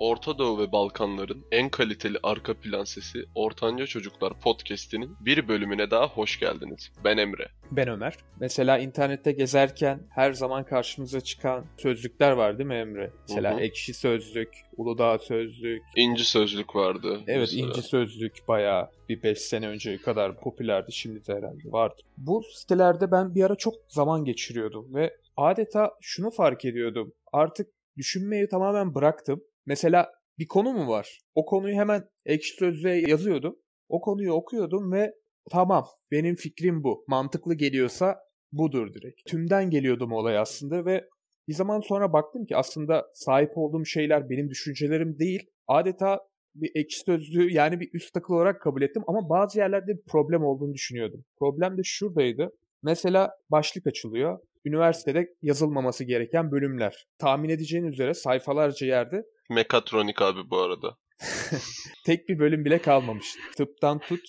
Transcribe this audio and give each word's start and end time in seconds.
Orta 0.00 0.38
Doğu 0.38 0.58
ve 0.58 0.72
Balkanların 0.72 1.46
en 1.52 1.68
kaliteli 1.68 2.18
arka 2.22 2.54
plan 2.54 2.84
sesi 2.84 3.18
Ortanca 3.34 3.86
Çocuklar 3.86 4.40
Podcast'inin 4.40 5.16
bir 5.20 5.48
bölümüne 5.48 5.90
daha 5.90 6.08
hoş 6.08 6.38
geldiniz. 6.40 6.92
Ben 7.04 7.16
Emre. 7.16 7.48
Ben 7.70 7.88
Ömer. 7.88 8.14
Mesela 8.40 8.78
internette 8.78 9.32
gezerken 9.32 10.00
her 10.10 10.32
zaman 10.32 10.64
karşımıza 10.64 11.20
çıkan 11.20 11.64
sözlükler 11.78 12.32
var 12.32 12.58
değil 12.58 12.66
mi 12.68 12.74
Emre? 12.74 13.10
Mesela 13.28 13.52
Hı 13.52 13.56
hı. 13.56 13.60
ekşi 13.60 13.94
sözlük, 13.94 14.48
Uludağ 14.76 15.18
sözlük. 15.18 15.82
İnci 15.96 16.24
Sözlük 16.24 16.76
vardı. 16.76 17.20
Evet 17.26 17.40
mesela. 17.40 17.66
inci 17.68 17.82
sözlük 17.82 18.48
bayağı 18.48 18.90
bir 19.08 19.22
5 19.22 19.38
sene 19.38 19.68
önce 19.68 19.98
kadar 19.98 20.40
popülerdi. 20.40 20.92
Şimdi 20.92 21.26
de 21.26 21.34
herhalde 21.34 21.72
vardı. 21.72 22.02
Bu 22.16 22.42
sitelerde 22.52 23.10
ben 23.10 23.34
bir 23.34 23.44
ara 23.44 23.54
çok 23.54 23.74
zaman 23.88 24.24
geçiriyordum 24.24 24.94
ve 24.94 25.16
adeta 25.36 25.94
şunu 26.00 26.30
fark 26.30 26.64
ediyordum. 26.64 27.12
Artık 27.32 27.68
düşünmeyi 27.96 28.48
tamamen 28.48 28.94
bıraktım. 28.94 29.42
Mesela 29.66 30.12
bir 30.38 30.46
konu 30.46 30.72
mu 30.72 30.88
var? 30.88 31.18
O 31.34 31.46
konuyu 31.46 31.74
hemen 31.74 32.08
ekşi 32.26 32.56
sözlüğe 32.56 33.10
yazıyordum. 33.10 33.56
O 33.88 34.00
konuyu 34.00 34.32
okuyordum 34.32 34.92
ve 34.92 35.12
tamam 35.50 35.86
benim 36.10 36.36
fikrim 36.36 36.84
bu. 36.84 37.04
Mantıklı 37.08 37.54
geliyorsa 37.54 38.18
budur 38.52 38.94
direkt. 38.94 39.20
Tümden 39.26 39.70
geliyordum 39.70 40.12
olay 40.12 40.38
aslında 40.38 40.84
ve 40.84 41.08
bir 41.48 41.54
zaman 41.54 41.80
sonra 41.80 42.12
baktım 42.12 42.46
ki 42.46 42.56
aslında 42.56 43.06
sahip 43.14 43.50
olduğum 43.54 43.84
şeyler 43.84 44.30
benim 44.30 44.50
düşüncelerim 44.50 45.18
değil. 45.18 45.46
Adeta 45.68 46.20
bir 46.54 46.70
ekşi 46.74 47.00
sözlüğü 47.00 47.52
yani 47.52 47.80
bir 47.80 47.90
üst 47.92 48.16
akıl 48.16 48.34
olarak 48.34 48.60
kabul 48.60 48.82
ettim 48.82 49.02
ama 49.06 49.28
bazı 49.28 49.58
yerlerde 49.58 49.92
bir 49.96 50.02
problem 50.08 50.44
olduğunu 50.44 50.74
düşünüyordum. 50.74 51.24
Problem 51.38 51.78
de 51.78 51.82
şuradaydı. 51.84 52.50
Mesela 52.82 53.30
başlık 53.50 53.86
açılıyor. 53.86 54.38
Üniversitede 54.64 55.26
yazılmaması 55.42 56.04
gereken 56.04 56.50
bölümler. 56.50 57.06
Tahmin 57.18 57.48
edeceğin 57.48 57.84
üzere 57.84 58.14
sayfalarca 58.14 58.86
yerde 58.86 59.22
Mekatronik 59.50 60.22
abi 60.22 60.50
bu 60.50 60.58
arada. 60.58 60.96
tek 62.06 62.28
bir 62.28 62.38
bölüm 62.38 62.64
bile 62.64 62.82
kalmamış. 62.82 63.26
Tıptan 63.56 63.98
tut, 63.98 64.20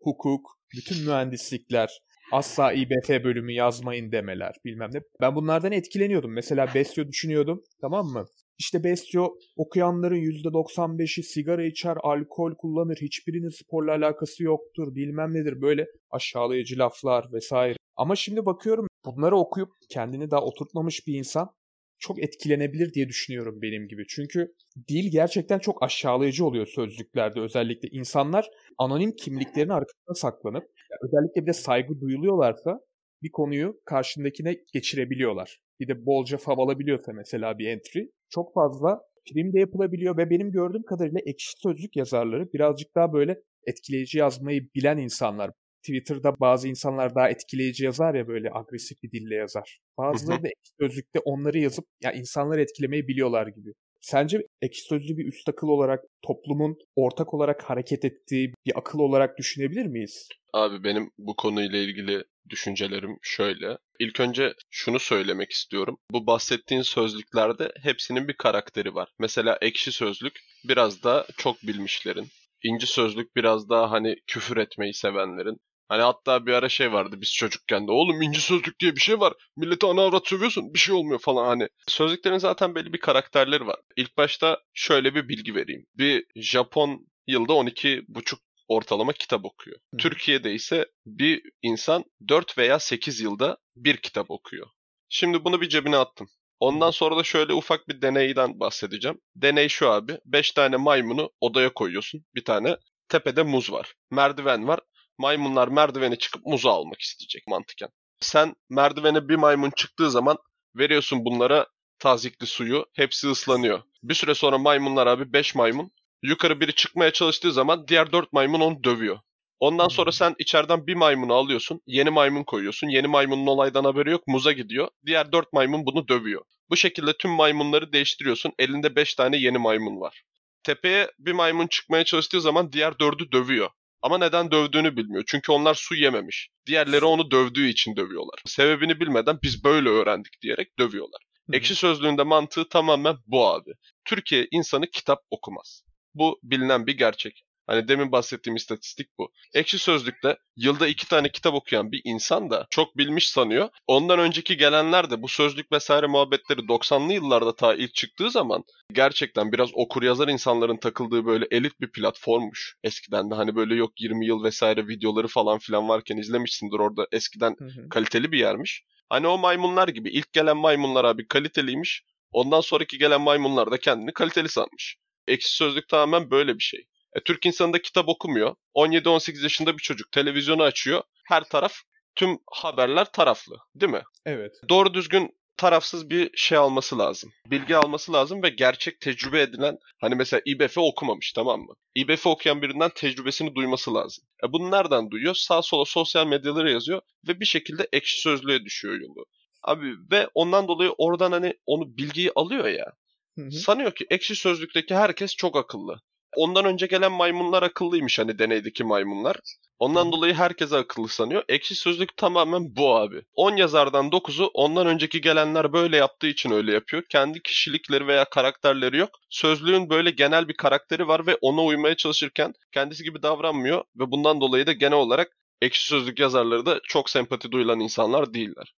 hukuk, 0.00 0.50
bütün 0.74 1.06
mühendislikler, 1.06 1.98
asla 2.32 2.72
İBF 2.72 3.08
bölümü 3.08 3.52
yazmayın 3.52 4.12
demeler 4.12 4.54
bilmem 4.64 4.90
ne. 4.92 5.00
Ben 5.20 5.34
bunlardan 5.34 5.72
etkileniyordum. 5.72 6.32
Mesela 6.32 6.74
Besyo 6.74 7.08
düşünüyordum 7.08 7.62
tamam 7.80 8.06
mı? 8.06 8.24
İşte 8.58 8.84
Besyo 8.84 9.28
okuyanların 9.56 10.16
%95'i 10.16 11.22
sigara 11.22 11.64
içer, 11.64 11.96
alkol 12.02 12.54
kullanır, 12.54 12.96
hiçbirinin 13.00 13.48
sporla 13.48 13.92
alakası 13.92 14.44
yoktur, 14.44 14.94
bilmem 14.94 15.34
nedir 15.34 15.62
böyle 15.62 15.86
aşağılayıcı 16.10 16.78
laflar 16.78 17.24
vesaire. 17.32 17.76
Ama 17.96 18.16
şimdi 18.16 18.46
bakıyorum 18.46 18.86
bunları 19.04 19.36
okuyup 19.36 19.68
kendini 19.88 20.30
daha 20.30 20.40
oturtmamış 20.44 21.06
bir 21.06 21.14
insan 21.18 21.50
çok 21.98 22.22
etkilenebilir 22.22 22.94
diye 22.94 23.08
düşünüyorum 23.08 23.62
benim 23.62 23.88
gibi. 23.88 24.04
Çünkü 24.08 24.54
dil 24.88 25.10
gerçekten 25.10 25.58
çok 25.58 25.82
aşağılayıcı 25.82 26.44
oluyor 26.46 26.66
sözlüklerde 26.66 27.40
özellikle. 27.40 27.88
insanlar 27.88 28.50
anonim 28.78 29.12
kimliklerin 29.16 29.68
arkasında 29.68 30.14
saklanıp 30.14 30.64
özellikle 31.02 31.42
bir 31.42 31.46
de 31.46 31.52
saygı 31.52 32.00
duyuluyorlarsa 32.00 32.80
bir 33.22 33.30
konuyu 33.30 33.80
karşındakine 33.84 34.56
geçirebiliyorlar. 34.72 35.60
Bir 35.80 35.88
de 35.88 36.06
bolca 36.06 36.38
fav 36.38 36.58
alabiliyorsa 36.58 37.12
mesela 37.12 37.58
bir 37.58 37.68
entry 37.68 38.06
çok 38.30 38.54
fazla 38.54 39.00
film 39.28 39.52
de 39.52 39.60
yapılabiliyor 39.60 40.16
ve 40.16 40.30
benim 40.30 40.50
gördüğüm 40.52 40.82
kadarıyla 40.82 41.20
ekşi 41.26 41.52
sözlük 41.62 41.96
yazarları 41.96 42.52
birazcık 42.52 42.94
daha 42.94 43.12
böyle 43.12 43.42
etkileyici 43.66 44.18
yazmayı 44.18 44.68
bilen 44.74 44.98
insanlar. 44.98 45.50
Twitter'da 45.86 46.40
bazı 46.40 46.68
insanlar 46.68 47.14
daha 47.14 47.28
etkileyici 47.28 47.84
yazar 47.84 48.14
ya 48.14 48.28
böyle 48.28 48.48
agresif 48.52 49.02
bir 49.02 49.10
dille 49.10 49.34
yazar. 49.34 49.78
Bazıları 49.98 50.42
da 50.42 50.48
ekşi 50.48 50.72
sözlükte 50.80 51.18
onları 51.18 51.58
yazıp 51.58 51.84
ya 52.02 52.12
insanları 52.12 52.60
etkilemeyi 52.60 53.08
biliyorlar 53.08 53.46
gibi. 53.46 53.72
Sence 54.00 54.46
ekşi 54.62 54.82
sözlüğü 54.82 55.16
bir 55.16 55.28
üst 55.28 55.48
akıl 55.48 55.68
olarak 55.68 56.04
toplumun 56.22 56.76
ortak 56.96 57.34
olarak 57.34 57.62
hareket 57.62 58.04
ettiği 58.04 58.52
bir 58.66 58.78
akıl 58.78 58.98
olarak 58.98 59.38
düşünebilir 59.38 59.86
miyiz? 59.86 60.28
Abi 60.52 60.84
benim 60.84 61.10
bu 61.18 61.36
konuyla 61.36 61.78
ilgili 61.78 62.24
düşüncelerim 62.48 63.18
şöyle. 63.22 63.78
İlk 63.98 64.20
önce 64.20 64.54
şunu 64.70 64.98
söylemek 64.98 65.50
istiyorum. 65.50 65.98
Bu 66.10 66.26
bahsettiğin 66.26 66.82
sözlüklerde 66.82 67.72
hepsinin 67.82 68.28
bir 68.28 68.36
karakteri 68.36 68.94
var. 68.94 69.08
Mesela 69.18 69.58
ekşi 69.60 69.92
sözlük 69.92 70.40
biraz 70.68 71.02
da 71.02 71.26
çok 71.36 71.62
bilmişlerin. 71.62 72.26
İnci 72.62 72.86
sözlük 72.86 73.36
biraz 73.36 73.68
daha 73.68 73.90
hani 73.90 74.16
küfür 74.26 74.56
etmeyi 74.56 74.94
sevenlerin. 74.94 75.60
Hani 75.88 76.02
hatta 76.02 76.46
bir 76.46 76.52
ara 76.52 76.68
şey 76.68 76.92
vardı 76.92 77.16
biz 77.20 77.32
çocukken 77.32 77.86
de 77.88 77.92
oğlum 77.92 78.22
inci 78.22 78.40
sözlük 78.40 78.80
diye 78.80 78.96
bir 78.96 79.00
şey 79.00 79.20
var. 79.20 79.32
Millete 79.56 79.86
ana 79.86 80.00
avrat 80.02 80.26
sövüyorsun 80.28 80.74
bir 80.74 80.78
şey 80.78 80.94
olmuyor 80.94 81.18
falan 81.18 81.46
hani. 81.46 81.68
Sözlüklerin 81.88 82.38
zaten 82.38 82.74
belli 82.74 82.92
bir 82.92 83.00
karakterleri 83.00 83.66
var. 83.66 83.76
İlk 83.96 84.16
başta 84.16 84.60
şöyle 84.74 85.14
bir 85.14 85.28
bilgi 85.28 85.54
vereyim. 85.54 85.86
Bir 85.94 86.26
Japon 86.36 87.06
yılda 87.26 87.52
12 87.52 88.02
buçuk 88.08 88.40
ortalama 88.68 89.12
kitap 89.12 89.44
okuyor. 89.44 89.76
Hı. 89.76 89.96
Türkiye'de 89.96 90.54
ise 90.54 90.86
bir 91.06 91.42
insan 91.62 92.04
4 92.28 92.58
veya 92.58 92.78
8 92.78 93.20
yılda 93.20 93.58
bir 93.76 93.96
kitap 93.96 94.30
okuyor. 94.30 94.66
Şimdi 95.08 95.44
bunu 95.44 95.60
bir 95.60 95.68
cebine 95.68 95.96
attım. 95.96 96.28
Ondan 96.60 96.90
sonra 96.90 97.16
da 97.16 97.24
şöyle 97.24 97.52
ufak 97.52 97.88
bir 97.88 98.02
deneyden 98.02 98.60
bahsedeceğim. 98.60 99.20
Deney 99.36 99.68
şu 99.68 99.90
abi. 99.90 100.18
5 100.24 100.52
tane 100.52 100.76
maymunu 100.76 101.30
odaya 101.40 101.72
koyuyorsun. 101.74 102.24
Bir 102.34 102.44
tane 102.44 102.76
tepede 103.08 103.42
muz 103.42 103.72
var. 103.72 103.94
Merdiven 104.10 104.68
var. 104.68 104.80
Maymunlar 105.18 105.68
merdivene 105.68 106.16
çıkıp 106.16 106.46
muzu 106.46 106.68
almak 106.68 107.00
isteyecek 107.00 107.46
mantıken. 107.46 107.88
Sen 108.20 108.54
merdivene 108.70 109.28
bir 109.28 109.36
maymun 109.36 109.70
çıktığı 109.70 110.10
zaman 110.10 110.36
veriyorsun 110.76 111.24
bunlara 111.24 111.66
tazikli 111.98 112.46
suyu. 112.46 112.86
Hepsi 112.92 113.28
ıslanıyor. 113.28 113.82
Bir 114.02 114.14
süre 114.14 114.34
sonra 114.34 114.58
maymunlar 114.58 115.06
abi 115.06 115.32
5 115.32 115.54
maymun. 115.54 115.90
Yukarı 116.22 116.60
biri 116.60 116.74
çıkmaya 116.74 117.10
çalıştığı 117.10 117.52
zaman 117.52 117.88
diğer 117.88 118.12
4 118.12 118.32
maymun 118.32 118.60
onu 118.60 118.84
dövüyor. 118.84 119.18
Ondan 119.60 119.88
sonra 119.88 120.12
sen 120.12 120.34
içeriden 120.38 120.86
bir 120.86 120.94
maymunu 120.94 121.34
alıyorsun. 121.34 121.80
Yeni 121.86 122.10
maymun 122.10 122.44
koyuyorsun. 122.44 122.88
Yeni 122.88 123.06
maymunun 123.06 123.46
olaydan 123.46 123.84
haberi 123.84 124.10
yok. 124.10 124.26
Muza 124.26 124.52
gidiyor. 124.52 124.88
Diğer 125.06 125.32
4 125.32 125.52
maymun 125.52 125.86
bunu 125.86 126.08
dövüyor. 126.08 126.42
Bu 126.70 126.76
şekilde 126.76 127.12
tüm 127.12 127.30
maymunları 127.30 127.92
değiştiriyorsun. 127.92 128.52
Elinde 128.58 128.96
5 128.96 129.14
tane 129.14 129.36
yeni 129.36 129.58
maymun 129.58 130.00
var. 130.00 130.22
Tepeye 130.62 131.10
bir 131.18 131.32
maymun 131.32 131.66
çıkmaya 131.66 132.04
çalıştığı 132.04 132.40
zaman 132.40 132.72
diğer 132.72 132.92
4'ü 132.92 133.32
dövüyor. 133.32 133.70
Ama 134.04 134.18
neden 134.18 134.50
dövdüğünü 134.50 134.96
bilmiyor. 134.96 135.24
Çünkü 135.26 135.52
onlar 135.52 135.74
su 135.74 135.94
yememiş. 135.94 136.48
Diğerleri 136.66 137.04
onu 137.04 137.30
dövdüğü 137.30 137.68
için 137.68 137.96
dövüyorlar. 137.96 138.42
Sebebini 138.46 139.00
bilmeden 139.00 139.38
biz 139.42 139.64
böyle 139.64 139.88
öğrendik 139.88 140.42
diyerek 140.42 140.78
dövüyorlar. 140.78 141.22
Ekşi 141.52 141.74
sözlüğünde 141.74 142.22
mantığı 142.22 142.68
tamamen 142.68 143.16
bu 143.26 143.46
abi. 143.46 143.70
Türkiye 144.04 144.48
insanı 144.50 144.86
kitap 144.86 145.18
okumaz. 145.30 145.82
Bu 146.14 146.40
bilinen 146.42 146.86
bir 146.86 146.98
gerçek. 146.98 147.44
Hani 147.66 147.88
demin 147.88 148.12
bahsettiğim 148.12 148.56
istatistik 148.56 149.08
bu. 149.18 149.32
Ekşi 149.54 149.78
Sözlük'te 149.78 150.36
yılda 150.56 150.86
iki 150.86 151.08
tane 151.08 151.28
kitap 151.28 151.54
okuyan 151.54 151.92
bir 151.92 152.00
insan 152.04 152.50
da 152.50 152.66
çok 152.70 152.96
bilmiş 152.96 153.28
sanıyor. 153.28 153.68
Ondan 153.86 154.18
önceki 154.18 154.56
gelenler 154.56 155.10
de 155.10 155.22
bu 155.22 155.28
sözlük 155.28 155.72
vesaire 155.72 156.06
muhabbetleri 156.06 156.60
90'lı 156.60 157.12
yıllarda 157.12 157.56
ta 157.56 157.74
ilk 157.74 157.94
çıktığı 157.94 158.30
zaman 158.30 158.64
gerçekten 158.92 159.52
biraz 159.52 159.70
okur 159.74 160.02
yazar 160.02 160.28
insanların 160.28 160.76
takıldığı 160.76 161.26
böyle 161.26 161.46
elit 161.50 161.80
bir 161.80 161.92
platformmuş. 161.92 162.76
Eskiden 162.84 163.30
de 163.30 163.34
hani 163.34 163.56
böyle 163.56 163.74
yok 163.74 164.00
20 164.00 164.26
yıl 164.26 164.44
vesaire 164.44 164.88
videoları 164.88 165.28
falan 165.28 165.58
filan 165.58 165.88
varken 165.88 166.16
izlemişsindir 166.16 166.78
orada 166.78 167.06
eskiden 167.12 167.56
Hı 167.58 167.64
hı. 167.64 167.88
kaliteli 167.88 168.32
bir 168.32 168.38
yermiş. 168.38 168.82
Hani 169.08 169.26
o 169.26 169.38
maymunlar 169.38 169.88
gibi 169.88 170.10
ilk 170.10 170.32
gelen 170.32 170.56
maymunlar 170.56 171.04
abi 171.04 171.28
kaliteliymiş. 171.28 172.02
Ondan 172.32 172.60
sonraki 172.60 172.98
gelen 172.98 173.20
maymunlar 173.20 173.70
da 173.70 173.78
kendini 173.78 174.12
kaliteli 174.12 174.48
sanmış. 174.48 174.96
Ekşi 175.28 175.56
Sözlük 175.56 175.88
tamamen 175.88 176.30
böyle 176.30 176.54
bir 176.54 176.62
şey. 176.62 176.84
E, 177.14 177.20
Türk 177.20 177.46
insanı 177.46 177.72
da 177.72 177.82
kitap 177.82 178.08
okumuyor. 178.08 178.54
17-18 178.74 179.42
yaşında 179.42 179.76
bir 179.76 179.82
çocuk 179.82 180.12
televizyonu 180.12 180.62
açıyor. 180.62 181.02
Her 181.24 181.44
taraf 181.44 181.74
tüm 182.16 182.38
haberler 182.52 183.12
taraflı 183.12 183.56
değil 183.74 183.92
mi? 183.92 184.02
Evet. 184.26 184.52
Doğru 184.68 184.94
düzgün 184.94 185.34
tarafsız 185.56 186.10
bir 186.10 186.30
şey 186.36 186.58
alması 186.58 186.98
lazım. 186.98 187.32
Bilgi 187.46 187.76
alması 187.76 188.12
lazım 188.12 188.42
ve 188.42 188.48
gerçek 188.48 189.00
tecrübe 189.00 189.42
edilen 189.42 189.78
hani 190.00 190.14
mesela 190.14 190.40
İBF 190.46 190.78
okumamış 190.78 191.32
tamam 191.32 191.60
mı? 191.60 191.74
İBF 191.94 192.26
okuyan 192.26 192.62
birinden 192.62 192.90
tecrübesini 192.94 193.54
duyması 193.54 193.94
lazım. 193.94 194.24
E 194.44 194.52
bunu 194.52 194.70
nereden 194.70 195.10
duyuyor? 195.10 195.34
Sağ 195.34 195.62
sola 195.62 195.84
sosyal 195.84 196.26
medyalara 196.26 196.70
yazıyor 196.70 197.00
ve 197.28 197.40
bir 197.40 197.44
şekilde 197.44 197.88
ekşi 197.92 198.20
sözlüğe 198.20 198.64
düşüyor 198.64 199.00
yolu. 199.00 199.26
Abi 199.62 199.94
ve 200.10 200.28
ondan 200.34 200.68
dolayı 200.68 200.90
oradan 200.98 201.32
hani 201.32 201.54
onu 201.66 201.96
bilgiyi 201.96 202.32
alıyor 202.34 202.68
ya. 202.68 202.92
Hı 203.38 203.44
hı. 203.44 203.50
Sanıyor 203.50 203.94
ki 203.94 204.06
ekşi 204.10 204.36
sözlükteki 204.36 204.94
herkes 204.94 205.36
çok 205.36 205.56
akıllı. 205.56 206.00
Ondan 206.36 206.64
önce 206.64 206.86
gelen 206.86 207.12
maymunlar 207.12 207.62
akıllıymış 207.62 208.18
hani 208.18 208.38
deneydeki 208.38 208.84
maymunlar. 208.84 209.36
Ondan 209.78 210.12
dolayı 210.12 210.34
herkese 210.34 210.76
akıllı 210.76 211.08
sanıyor. 211.08 211.44
Ekşi 211.48 211.74
sözlük 211.74 212.16
tamamen 212.16 212.76
bu 212.76 212.96
abi. 212.96 213.22
10 213.34 213.56
yazardan 213.56 214.10
9'u 214.12 214.50
ondan 214.54 214.86
önceki 214.86 215.20
gelenler 215.20 215.72
böyle 215.72 215.96
yaptığı 215.96 216.26
için 216.26 216.50
öyle 216.50 216.72
yapıyor. 216.72 217.02
Kendi 217.08 217.42
kişilikleri 217.42 218.06
veya 218.06 218.24
karakterleri 218.24 218.96
yok. 218.96 219.10
Sözlüğün 219.30 219.90
böyle 219.90 220.10
genel 220.10 220.48
bir 220.48 220.56
karakteri 220.56 221.08
var 221.08 221.26
ve 221.26 221.36
ona 221.40 221.64
uymaya 221.64 221.96
çalışırken 221.96 222.52
kendisi 222.72 223.04
gibi 223.04 223.22
davranmıyor 223.22 223.84
ve 223.96 224.10
bundan 224.10 224.40
dolayı 224.40 224.66
da 224.66 224.72
genel 224.72 224.98
olarak 224.98 225.36
ekşi 225.62 225.86
sözlük 225.86 226.18
yazarları 226.18 226.66
da 226.66 226.80
çok 226.84 227.10
sempati 227.10 227.52
duyulan 227.52 227.80
insanlar 227.80 228.34
değiller. 228.34 228.74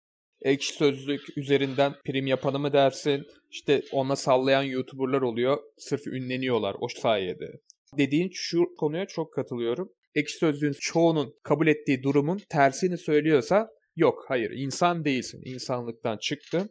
Ekşi 0.44 0.74
sözlük 0.74 1.38
üzerinden 1.38 1.94
prim 2.04 2.26
yapanı 2.26 2.58
mı 2.58 2.72
dersin? 2.72 3.26
İşte 3.50 3.82
ona 3.92 4.16
sallayan 4.16 4.62
YouTuber'lar 4.62 5.22
oluyor. 5.22 5.58
Sırf 5.78 6.06
ünleniyorlar 6.06 6.76
o 6.80 6.88
sayede. 6.88 7.60
Dediğin 7.98 8.30
şu 8.32 8.64
konuya 8.78 9.06
çok 9.06 9.32
katılıyorum. 9.34 9.92
Ekşi 10.14 10.38
sözlüğün 10.38 10.74
çoğunun 10.80 11.34
kabul 11.42 11.66
ettiği 11.66 12.02
durumun 12.02 12.40
tersini 12.48 12.98
söylüyorsa 12.98 13.68
yok 13.96 14.24
hayır 14.28 14.50
insan 14.50 15.04
değilsin. 15.04 15.42
İnsanlıktan 15.44 16.18
çıktın. 16.18 16.70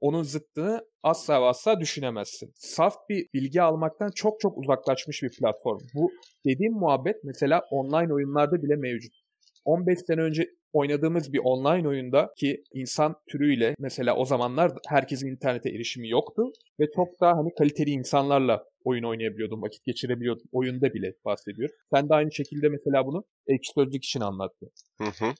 Onun 0.00 0.22
zıttını 0.22 0.86
asla 1.02 1.48
asla 1.48 1.80
düşünemezsin. 1.80 2.52
Saf 2.54 2.94
bir 3.08 3.26
bilgi 3.34 3.62
almaktan 3.62 4.10
çok 4.14 4.40
çok 4.40 4.58
uzaklaşmış 4.58 5.22
bir 5.22 5.30
platform. 5.30 5.78
Bu 5.94 6.10
dediğim 6.46 6.72
muhabbet 6.72 7.16
mesela 7.24 7.62
online 7.70 8.14
oyunlarda 8.14 8.62
bile 8.62 8.76
mevcut. 8.76 9.25
15 9.66 9.98
sene 10.06 10.20
önce 10.20 10.50
oynadığımız 10.72 11.32
bir 11.32 11.38
online 11.38 11.88
oyunda 11.88 12.32
ki 12.36 12.64
insan 12.72 13.16
türüyle 13.28 13.74
mesela 13.78 14.16
o 14.16 14.24
zamanlar 14.24 14.72
herkesin 14.88 15.28
internete 15.28 15.70
erişimi 15.70 16.08
yoktu 16.08 16.42
ve 16.80 16.84
çok 16.96 17.20
daha 17.20 17.36
hani 17.36 17.54
kaliteli 17.58 17.90
insanlarla 17.90 18.64
oyun 18.84 19.04
oynayabiliyordum, 19.04 19.62
vakit 19.62 19.84
geçirebiliyordum. 19.84 20.46
Oyunda 20.52 20.94
bile 20.94 21.14
bahsediyorum. 21.24 21.74
Sen 21.94 22.08
de 22.08 22.14
aynı 22.14 22.32
şekilde 22.32 22.68
mesela 22.68 23.06
bunu 23.06 23.24
ekşi 23.46 23.72
sözlük 23.72 24.04
için 24.04 24.20
anlattın. 24.20 24.70
Hı 24.98 25.04
hı. 25.04 25.34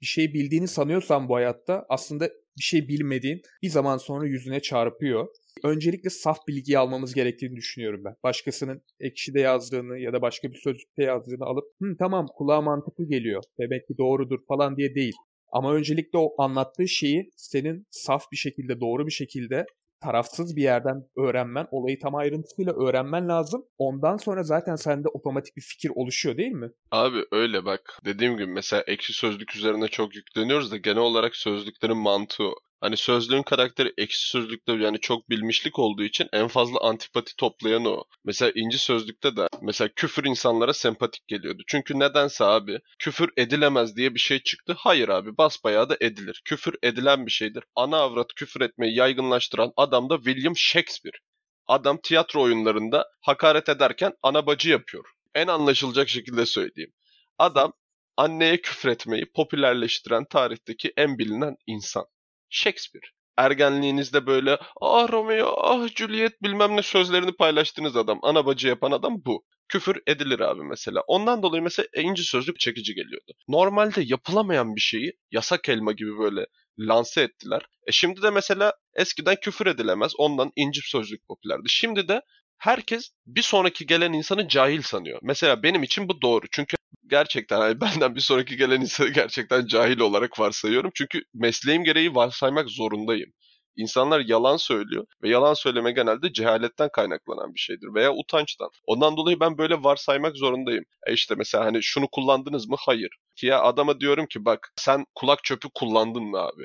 Bir 0.00 0.06
şey 0.06 0.34
bildiğini 0.34 0.68
sanıyorsan 0.68 1.28
bu 1.28 1.34
hayatta 1.34 1.86
aslında 1.88 2.30
bir 2.56 2.62
şey 2.62 2.88
bilmediğin 2.88 3.42
bir 3.62 3.68
zaman 3.68 3.96
sonra 3.96 4.26
yüzüne 4.26 4.60
çarpıyor. 4.60 5.28
Öncelikle 5.64 6.10
saf 6.10 6.38
bilgiyi 6.48 6.78
almamız 6.78 7.14
gerektiğini 7.14 7.56
düşünüyorum 7.56 8.04
ben. 8.04 8.14
Başkasının 8.22 8.82
ekşide 9.00 9.40
yazdığını 9.40 9.98
ya 9.98 10.12
da 10.12 10.22
başka 10.22 10.50
bir 10.50 10.58
sözlükte 10.58 11.02
yazdığını 11.04 11.44
alıp 11.44 11.64
Hı, 11.82 11.96
tamam 11.98 12.26
kulağa 12.36 12.60
mantıklı 12.60 13.08
geliyor. 13.08 13.42
Demek 13.60 13.88
ki 13.88 13.94
doğrudur 13.98 14.38
falan 14.48 14.76
diye 14.76 14.94
değil. 14.94 15.14
Ama 15.52 15.74
öncelikle 15.74 16.18
o 16.18 16.42
anlattığı 16.42 16.88
şeyi 16.88 17.30
senin 17.36 17.86
saf 17.90 18.24
bir 18.32 18.36
şekilde, 18.36 18.80
doğru 18.80 19.06
bir 19.06 19.12
şekilde 19.12 19.66
tarafsız 20.02 20.56
bir 20.56 20.62
yerden 20.62 21.04
öğrenmen, 21.16 21.66
olayı 21.70 22.00
tam 22.00 22.14
ayrıntısıyla 22.14 22.72
öğrenmen 22.72 23.28
lazım. 23.28 23.64
Ondan 23.78 24.16
sonra 24.16 24.42
zaten 24.42 24.76
sende 24.76 25.08
otomatik 25.08 25.56
bir 25.56 25.62
fikir 25.62 25.90
oluşuyor 25.94 26.36
değil 26.36 26.52
mi? 26.52 26.70
Abi 26.90 27.24
öyle 27.32 27.64
bak. 27.64 27.98
Dediğim 28.04 28.36
gibi 28.36 28.46
mesela 28.46 28.84
ekşi 28.86 29.12
sözlük 29.12 29.56
üzerine 29.56 29.88
çok 29.88 30.14
yükleniyoruz 30.14 30.72
da 30.72 30.76
genel 30.76 30.98
olarak 30.98 31.36
sözlüklerin 31.36 31.96
mantığı 31.96 32.50
Hani 32.82 32.96
sözlüğün 32.96 33.42
karakteri 33.42 33.92
ekşi 33.98 34.28
sözlükte 34.28 34.72
yani 34.72 35.00
çok 35.00 35.30
bilmişlik 35.30 35.78
olduğu 35.78 36.02
için 36.02 36.28
en 36.32 36.48
fazla 36.48 36.80
antipati 36.80 37.36
toplayan 37.36 37.84
o. 37.84 38.04
Mesela 38.24 38.52
inci 38.54 38.78
sözlükte 38.78 39.36
de 39.36 39.48
mesela 39.62 39.88
küfür 39.96 40.24
insanlara 40.24 40.72
sempatik 40.72 41.28
geliyordu. 41.28 41.62
Çünkü 41.66 41.98
nedense 41.98 42.44
abi 42.44 42.78
küfür 42.98 43.30
edilemez 43.36 43.96
diye 43.96 44.14
bir 44.14 44.20
şey 44.20 44.42
çıktı. 44.42 44.74
Hayır 44.78 45.08
abi 45.08 45.36
basbayağı 45.38 45.88
da 45.88 45.96
edilir. 46.00 46.42
Küfür 46.44 46.74
edilen 46.82 47.26
bir 47.26 47.30
şeydir. 47.30 47.64
Ana 47.76 47.96
avrat 47.96 48.34
küfür 48.36 48.60
etmeyi 48.60 48.96
yaygınlaştıran 48.96 49.72
adam 49.76 50.10
da 50.10 50.16
William 50.16 50.56
Shakespeare. 50.56 51.18
Adam 51.66 51.98
tiyatro 52.02 52.42
oyunlarında 52.42 53.06
hakaret 53.20 53.68
ederken 53.68 54.12
ana 54.22 54.46
bacı 54.46 54.70
yapıyor. 54.70 55.04
En 55.34 55.46
anlaşılacak 55.46 56.08
şekilde 56.08 56.46
söyleyeyim. 56.46 56.92
Adam 57.38 57.72
anneye 58.16 58.60
küfretmeyi 58.60 59.32
popülerleştiren 59.32 60.24
tarihteki 60.24 60.92
en 60.96 61.18
bilinen 61.18 61.56
insan. 61.66 62.11
Shakespeare. 62.52 63.06
Ergenliğinizde 63.36 64.26
böyle 64.26 64.58
ah 64.80 65.12
Romeo 65.12 65.54
ah 65.60 65.88
Juliet 65.96 66.42
bilmem 66.42 66.76
ne 66.76 66.82
sözlerini 66.82 67.32
paylaştığınız 67.32 67.96
adam. 67.96 68.18
Ana 68.22 68.46
bacı 68.46 68.68
yapan 68.68 68.90
adam 68.92 69.22
bu. 69.24 69.44
Küfür 69.68 70.02
edilir 70.06 70.40
abi 70.40 70.62
mesela. 70.62 71.00
Ondan 71.06 71.42
dolayı 71.42 71.62
mesela 71.62 71.86
inci 71.96 72.22
sözlük 72.22 72.60
çekici 72.60 72.94
geliyordu. 72.94 73.32
Normalde 73.48 74.02
yapılamayan 74.04 74.76
bir 74.76 74.80
şeyi 74.80 75.12
yasak 75.30 75.68
elma 75.68 75.92
gibi 75.92 76.18
böyle 76.18 76.46
lanse 76.78 77.22
ettiler. 77.22 77.62
E 77.86 77.92
şimdi 77.92 78.22
de 78.22 78.30
mesela 78.30 78.72
eskiden 78.94 79.36
küfür 79.42 79.66
edilemez. 79.66 80.12
Ondan 80.18 80.52
inci 80.56 80.80
sözlük 80.84 81.26
popülerdi. 81.26 81.68
Şimdi 81.68 82.08
de 82.08 82.22
herkes 82.62 83.10
bir 83.26 83.42
sonraki 83.42 83.86
gelen 83.86 84.12
insanı 84.12 84.48
cahil 84.48 84.82
sanıyor. 84.82 85.18
Mesela 85.22 85.62
benim 85.62 85.82
için 85.82 86.08
bu 86.08 86.22
doğru. 86.22 86.46
Çünkü 86.52 86.76
gerçekten 87.10 87.58
hani 87.60 87.80
benden 87.80 88.14
bir 88.14 88.20
sonraki 88.20 88.56
gelen 88.56 88.80
insanı 88.80 89.08
gerçekten 89.08 89.66
cahil 89.66 90.00
olarak 90.00 90.40
varsayıyorum. 90.40 90.90
Çünkü 90.94 91.22
mesleğim 91.34 91.84
gereği 91.84 92.14
varsaymak 92.14 92.68
zorundayım. 92.70 93.32
İnsanlar 93.76 94.20
yalan 94.20 94.56
söylüyor 94.56 95.06
ve 95.22 95.28
yalan 95.28 95.54
söyleme 95.54 95.92
genelde 95.92 96.32
cehaletten 96.32 96.88
kaynaklanan 96.92 97.54
bir 97.54 97.58
şeydir 97.60 97.94
veya 97.94 98.12
utançtan. 98.14 98.70
Ondan 98.86 99.16
dolayı 99.16 99.40
ben 99.40 99.58
böyle 99.58 99.74
varsaymak 99.82 100.36
zorundayım. 100.36 100.84
E 101.06 101.12
işte 101.12 101.34
mesela 101.34 101.64
hani 101.64 101.82
şunu 101.82 102.08
kullandınız 102.12 102.68
mı? 102.68 102.76
Hayır. 102.78 103.10
Ki 103.36 103.46
ya 103.46 103.62
adama 103.62 104.00
diyorum 104.00 104.26
ki 104.26 104.44
bak 104.44 104.72
sen 104.76 105.04
kulak 105.14 105.44
çöpü 105.44 105.68
kullandın 105.74 106.24
mı 106.24 106.38
abi? 106.38 106.64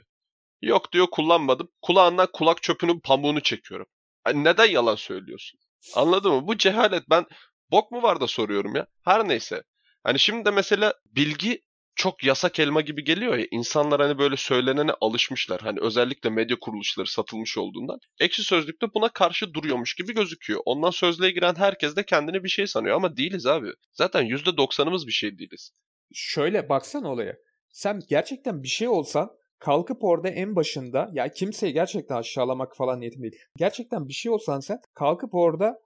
Yok 0.61 0.94
diyor 0.94 1.07
kullanmadım. 1.11 1.69
Kulağından 1.81 2.27
kulak 2.33 2.63
çöpünün 2.63 2.99
pamuğunu 2.99 3.41
çekiyorum. 3.41 3.88
Yani 4.27 4.44
neden 4.44 4.69
yalan 4.71 4.95
söylüyorsun? 4.95 5.59
Anladın 5.95 6.31
mı? 6.31 6.47
Bu 6.47 6.57
cehalet. 6.57 7.09
Ben 7.09 7.25
bok 7.71 7.91
mu 7.91 8.03
var 8.03 8.21
da 8.21 8.27
soruyorum 8.27 8.75
ya. 8.75 8.87
Her 9.05 9.27
neyse. 9.27 9.63
Hani 10.03 10.19
şimdi 10.19 10.45
de 10.45 10.51
mesela 10.51 10.93
bilgi 11.05 11.61
çok 11.95 12.23
yasak 12.23 12.59
elma 12.59 12.81
gibi 12.81 13.03
geliyor 13.03 13.37
ya. 13.37 13.45
İnsanlar 13.51 14.01
hani 14.01 14.17
böyle 14.17 14.37
söylenene 14.37 14.91
alışmışlar. 15.01 15.61
Hani 15.61 15.79
özellikle 15.81 16.29
medya 16.29 16.59
kuruluşları 16.59 17.07
satılmış 17.07 17.57
olduğundan. 17.57 17.99
Ekşi 18.19 18.43
Sözlük'te 18.43 18.87
buna 18.93 19.09
karşı 19.09 19.53
duruyormuş 19.53 19.95
gibi 19.95 20.13
gözüküyor. 20.13 20.61
Ondan 20.65 20.89
sözlüğe 20.89 21.31
giren 21.31 21.55
herkes 21.55 21.95
de 21.95 22.05
kendini 22.05 22.43
bir 22.43 22.49
şey 22.49 22.67
sanıyor 22.67 22.95
ama 22.95 23.17
değiliz 23.17 23.45
abi. 23.45 23.67
Zaten 23.93 24.25
%90'ımız 24.25 25.07
bir 25.07 25.11
şey 25.11 25.37
değiliz. 25.39 25.71
Şöyle 26.13 26.69
baksan 26.69 27.03
olaya. 27.03 27.35
Sen 27.69 28.01
gerçekten 28.09 28.63
bir 28.63 28.67
şey 28.67 28.87
olsan 28.87 29.29
kalkıp 29.59 30.04
orada 30.04 30.30
en 30.30 30.56
başında 30.56 31.09
ya 31.13 31.31
kimseyi 31.31 31.74
gerçekten 31.74 32.15
aşağılamak 32.15 32.77
falan 32.77 33.00
niyetim 33.00 33.21
değil. 33.21 33.36
Gerçekten 33.57 34.07
bir 34.07 34.13
şey 34.13 34.31
olsan 34.31 34.59
sen 34.59 34.80
kalkıp 34.94 35.36
orada 35.36 35.80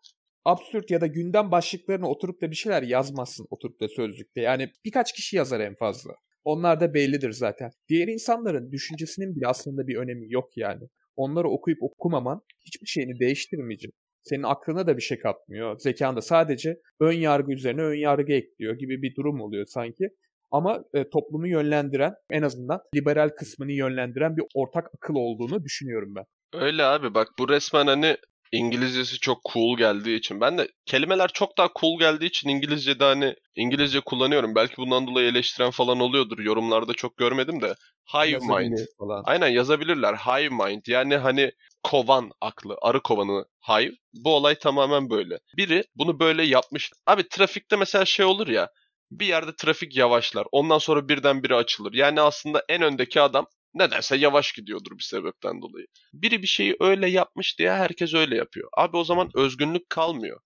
absürt 0.46 0.92
ya 0.92 1.02
da 1.02 1.08
gündem 1.08 1.52
başlıklarına 1.52 2.10
oturup 2.10 2.42
da 2.42 2.52
bir 2.52 2.56
şeyler 2.56 2.84
yazmazsın 2.84 3.48
oturup 3.50 3.82
da 3.82 3.88
sözlükte. 3.88 4.42
Yani 4.42 4.72
birkaç 4.86 5.14
kişi 5.14 5.38
yazar 5.38 5.60
en 5.60 5.76
fazla. 5.76 6.14
Onlar 6.44 6.80
da 6.80 6.94
bellidir 6.94 7.32
zaten. 7.32 7.72
Diğer 7.90 8.08
insanların 8.08 8.72
düşüncesinin 8.72 9.36
bile 9.36 9.48
aslında 9.48 9.88
bir 9.88 9.96
önemi 9.96 10.34
yok 10.34 10.58
yani. 10.58 10.84
Onları 11.16 11.50
okuyup 11.50 11.84
okumaman 11.84 12.42
hiçbir 12.66 12.88
şeyini 12.88 13.20
değiştirmeyecek. 13.20 13.92
Senin 14.24 14.44
aklına 14.44 14.88
da 14.88 14.98
bir 14.98 15.02
şey 15.02 15.20
katmıyor. 15.20 15.80
Zekan 15.80 16.16
da 16.16 16.22
sadece 16.22 16.78
ön 17.00 17.14
yargı 17.14 17.54
üzerine 17.54 17.82
ön 17.82 17.96
yargı 17.96 18.34
ekliyor 18.34 18.76
gibi 18.76 19.02
bir 19.02 19.16
durum 19.16 19.42
oluyor 19.42 19.66
sanki. 19.66 20.10
Ama 20.52 20.84
e, 20.94 21.10
toplumu 21.10 21.48
yönlendiren, 21.48 22.14
en 22.30 22.42
azından 22.42 22.80
liberal 22.96 23.30
kısmını 23.30 23.72
yönlendiren 23.72 24.38
bir 24.38 24.44
ortak 24.54 24.88
akıl 24.98 25.16
olduğunu 25.16 25.64
düşünüyorum 25.64 26.16
ben. 26.16 26.26
Öyle 26.54 26.84
abi 26.84 27.14
bak 27.14 27.28
bu 27.40 27.50
resmen 27.50 27.88
hani 27.88 28.18
İngilizcesi 28.52 29.20
çok 29.20 29.38
cool 29.54 29.78
geldiği 29.78 30.18
için. 30.18 30.42
Ben 30.42 30.58
de 30.58 30.68
kelimeler 30.86 31.28
çok 31.34 31.58
daha 31.58 31.70
cool 31.80 32.00
geldiği 32.00 32.26
için 32.26 32.50
İngilizce'de 32.50 33.04
hani 33.04 33.36
İngilizce 33.56 34.00
kullanıyorum. 34.00 34.56
Belki 34.56 34.78
bundan 34.78 35.08
dolayı 35.08 35.28
eleştiren 35.28 35.72
falan 35.72 36.00
oluyordur. 36.00 36.40
Yorumlarda 36.40 36.94
çok 36.94 37.18
görmedim 37.18 37.62
de. 37.62 37.76
Hive 38.14 38.38
mind. 38.38 38.78
Falan. 39.00 39.24
Aynen 39.26 39.48
yazabilirler. 39.48 40.16
Hive 40.16 40.50
mind. 40.50 40.82
Yani 40.88 41.18
hani 41.18 41.52
kovan 41.84 42.32
aklı. 42.42 42.78
Arı 42.82 43.02
kovanı 43.02 43.46
hive. 43.70 43.92
Bu 44.14 44.36
olay 44.36 44.56
tamamen 44.56 45.10
böyle. 45.10 45.40
Biri 45.58 45.84
bunu 45.96 46.20
böyle 46.20 46.44
yapmış. 46.44 46.92
Abi 47.08 47.28
trafikte 47.30 47.76
mesela 47.76 48.06
şey 48.06 48.26
olur 48.26 48.48
ya. 48.48 48.70
Bir 49.12 49.26
yerde 49.26 49.56
trafik 49.56 49.96
yavaşlar. 49.96 50.48
Ondan 50.52 50.78
sonra 50.78 51.10
birden 51.10 51.44
açılır. 51.56 51.94
Yani 51.94 52.22
aslında 52.22 52.66
en 52.70 52.82
öndeki 52.82 53.22
adam 53.22 53.48
nedense 53.74 54.16
yavaş 54.16 54.52
gidiyordur 54.52 54.92
bir 54.92 55.04
sebepten 55.04 55.62
dolayı. 55.62 55.88
Biri 56.14 56.42
bir 56.42 56.48
şeyi 56.48 56.76
öyle 56.80 57.10
yapmış 57.10 57.60
diye 57.60 57.72
herkes 57.72 58.14
öyle 58.14 58.36
yapıyor. 58.36 58.70
Abi 58.78 58.98
o 58.98 59.04
zaman 59.04 59.30
özgünlük 59.36 59.90
kalmıyor. 59.90 60.42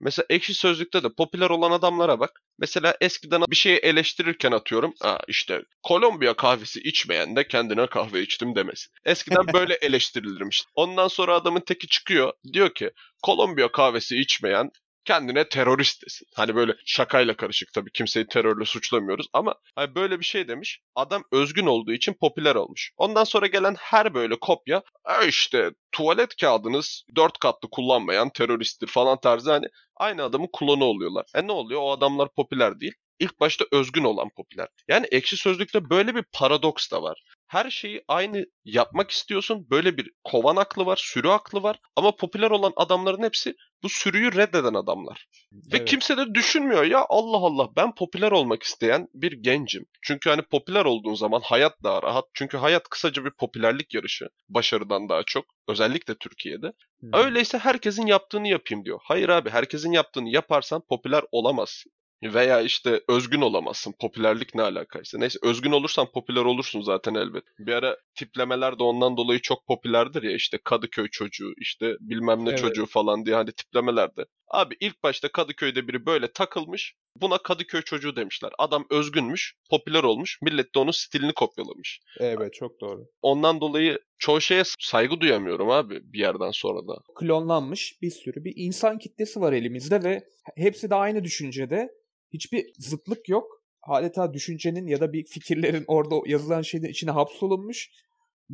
Mesela 0.00 0.26
ekşi 0.30 0.54
sözlükte 0.54 1.02
de 1.02 1.08
popüler 1.18 1.50
olan 1.50 1.70
adamlara 1.70 2.20
bak. 2.20 2.42
Mesela 2.58 2.96
eskiden 3.00 3.42
bir 3.50 3.56
şeyi 3.56 3.76
eleştirirken 3.76 4.52
atıyorum. 4.52 4.94
Aa 5.00 5.18
işte 5.28 5.62
Kolombiya 5.82 6.34
kahvesi 6.34 6.80
içmeyen 6.80 7.36
de 7.36 7.48
kendine 7.48 7.86
kahve 7.86 8.22
içtim 8.22 8.54
demesin. 8.54 8.92
Eskiden 9.04 9.46
böyle 9.52 9.74
eleştirilirmiş. 9.82 10.64
Ondan 10.74 11.08
sonra 11.08 11.34
adamın 11.34 11.60
teki 11.60 11.88
çıkıyor. 11.88 12.32
Diyor 12.52 12.74
ki 12.74 12.90
Kolombiya 13.22 13.72
kahvesi 13.72 14.16
içmeyen 14.16 14.70
kendine 15.06 15.48
terörist 15.48 16.06
desin. 16.06 16.26
Hani 16.34 16.54
böyle 16.54 16.72
şakayla 16.86 17.36
karışık 17.36 17.72
tabii 17.72 17.90
kimseyi 17.90 18.26
terörle 18.26 18.64
suçlamıyoruz 18.64 19.26
ama 19.32 19.54
hani 19.74 19.94
böyle 19.94 20.20
bir 20.20 20.24
şey 20.24 20.48
demiş. 20.48 20.80
Adam 20.94 21.22
özgün 21.32 21.66
olduğu 21.66 21.92
için 21.92 22.12
popüler 22.12 22.54
olmuş. 22.54 22.92
Ondan 22.96 23.24
sonra 23.24 23.46
gelen 23.46 23.74
her 23.78 24.14
böyle 24.14 24.38
kopya 24.40 24.82
e 25.22 25.28
işte 25.28 25.70
tuvalet 25.92 26.36
kağıdınız 26.36 27.04
dört 27.16 27.38
katlı 27.38 27.70
kullanmayan 27.70 28.30
teröristtir 28.30 28.86
falan 28.86 29.20
tarzı 29.20 29.50
hani 29.50 29.66
aynı 29.96 30.22
adamın 30.22 30.48
klonu 30.58 30.84
oluyorlar. 30.84 31.26
E 31.34 31.46
ne 31.46 31.52
oluyor? 31.52 31.80
O 31.82 31.92
adamlar 31.92 32.28
popüler 32.34 32.80
değil. 32.80 32.94
İlk 33.18 33.40
başta 33.40 33.64
özgün 33.72 34.04
olan 34.04 34.28
popüler. 34.36 34.68
Yani 34.88 35.06
ekşi 35.10 35.36
sözlükte 35.36 35.90
böyle 35.90 36.14
bir 36.14 36.24
paradoks 36.32 36.90
da 36.90 37.02
var. 37.02 37.22
Her 37.46 37.70
şeyi 37.70 38.04
aynı 38.08 38.46
yapmak 38.64 39.10
istiyorsun. 39.10 39.66
Böyle 39.70 39.96
bir 39.96 40.10
kovan 40.24 40.56
aklı 40.56 40.86
var, 40.86 40.98
sürü 41.02 41.28
aklı 41.28 41.62
var. 41.62 41.80
Ama 41.96 42.16
popüler 42.16 42.50
olan 42.50 42.72
adamların 42.76 43.22
hepsi 43.22 43.54
bu 43.82 43.88
sürüyü 43.88 44.32
reddeden 44.32 44.74
adamlar. 44.74 45.26
Ve 45.52 45.76
Evet. 45.76 45.88
kimse 45.88 46.16
de 46.16 46.34
düşünmüyor 46.34 46.84
ya 46.84 47.06
Allah 47.08 47.36
Allah 47.36 47.68
ben 47.76 47.94
popüler 47.94 48.32
olmak 48.32 48.62
isteyen 48.62 49.08
bir 49.14 49.32
gencim. 49.32 49.86
Çünkü 50.02 50.30
hani 50.30 50.42
popüler 50.42 50.84
olduğun 50.84 51.14
zaman 51.14 51.40
hayat 51.44 51.82
daha 51.82 52.02
rahat. 52.02 52.24
Çünkü 52.34 52.56
hayat 52.56 52.88
kısaca 52.88 53.24
bir 53.24 53.30
popülerlik 53.30 53.94
yarışı. 53.94 54.28
Başarıdan 54.48 55.08
daha 55.08 55.22
çok. 55.26 55.44
Özellikle 55.68 56.14
Türkiye'de. 56.14 56.66
Hı. 57.00 57.10
Öyleyse 57.12 57.58
herkesin 57.58 58.06
yaptığını 58.06 58.48
yapayım 58.48 58.84
diyor. 58.84 59.00
Hayır 59.02 59.28
abi 59.28 59.50
herkesin 59.50 59.92
yaptığını 59.92 60.28
yaparsan 60.28 60.82
popüler 60.88 61.22
olamazsın. 61.32 61.92
Veya 62.22 62.60
işte 62.60 63.00
özgün 63.08 63.40
olamazsın. 63.40 63.94
Popülerlik 64.00 64.54
ne 64.54 64.62
alakaysa. 64.62 65.18
Neyse 65.18 65.38
özgün 65.42 65.72
olursan 65.72 66.06
popüler 66.14 66.44
olursun 66.44 66.80
zaten 66.80 67.14
elbet. 67.14 67.44
Bir 67.58 67.72
ara 67.72 67.96
tiplemeler 68.14 68.78
de 68.78 68.82
ondan 68.82 69.16
dolayı 69.16 69.40
çok 69.40 69.66
popülerdir 69.66 70.22
ya 70.22 70.30
işte 70.30 70.58
Kadıköy 70.64 71.08
çocuğu 71.08 71.52
işte 71.56 71.96
bilmem 72.00 72.44
ne 72.44 72.48
Evet. 72.48 72.58
çocuğu 72.58 72.86
falan 72.86 73.26
diye 73.26 73.36
hani 73.36 73.52
tiplemelerde. 73.52 74.24
Abi 74.48 74.76
ilk 74.80 75.02
başta 75.02 75.32
Kadıköy'de 75.32 75.88
biri 75.88 76.06
böyle 76.06 76.32
takılmış. 76.32 76.94
Buna 77.20 77.38
Kadıköy 77.38 77.82
çocuğu 77.82 78.16
demişler. 78.16 78.52
Adam 78.58 78.86
özgünmüş, 78.90 79.54
popüler 79.70 80.02
olmuş. 80.02 80.38
Millet 80.42 80.74
de 80.74 80.78
onun 80.78 80.90
stilini 80.90 81.32
kopyalamış. 81.32 82.00
Evet 82.20 82.54
çok 82.54 82.80
doğru. 82.80 83.06
Ondan 83.22 83.60
dolayı 83.60 83.98
çoğu 84.18 84.40
şeye 84.40 84.62
saygı 84.80 85.20
duyamıyorum 85.20 85.70
abi 85.70 86.12
bir 86.12 86.18
yerden 86.18 86.50
sonra 86.50 86.88
da. 86.88 86.98
Klonlanmış 87.14 88.02
bir 88.02 88.10
sürü 88.10 88.44
bir 88.44 88.52
insan 88.56 88.98
kitlesi 88.98 89.40
var 89.40 89.52
elimizde 89.52 90.02
ve 90.02 90.24
hepsi 90.56 90.90
de 90.90 90.94
aynı 90.94 91.24
düşüncede. 91.24 91.88
Hiçbir 92.32 92.66
zıtlık 92.78 93.28
yok. 93.28 93.62
Adeta 93.82 94.32
düşüncenin 94.32 94.86
ya 94.86 95.00
da 95.00 95.12
bir 95.12 95.24
fikirlerin 95.24 95.84
orada 95.88 96.14
yazılan 96.26 96.62
şeyin 96.62 96.84
içine 96.84 97.10
hapsolunmuş. 97.10 97.90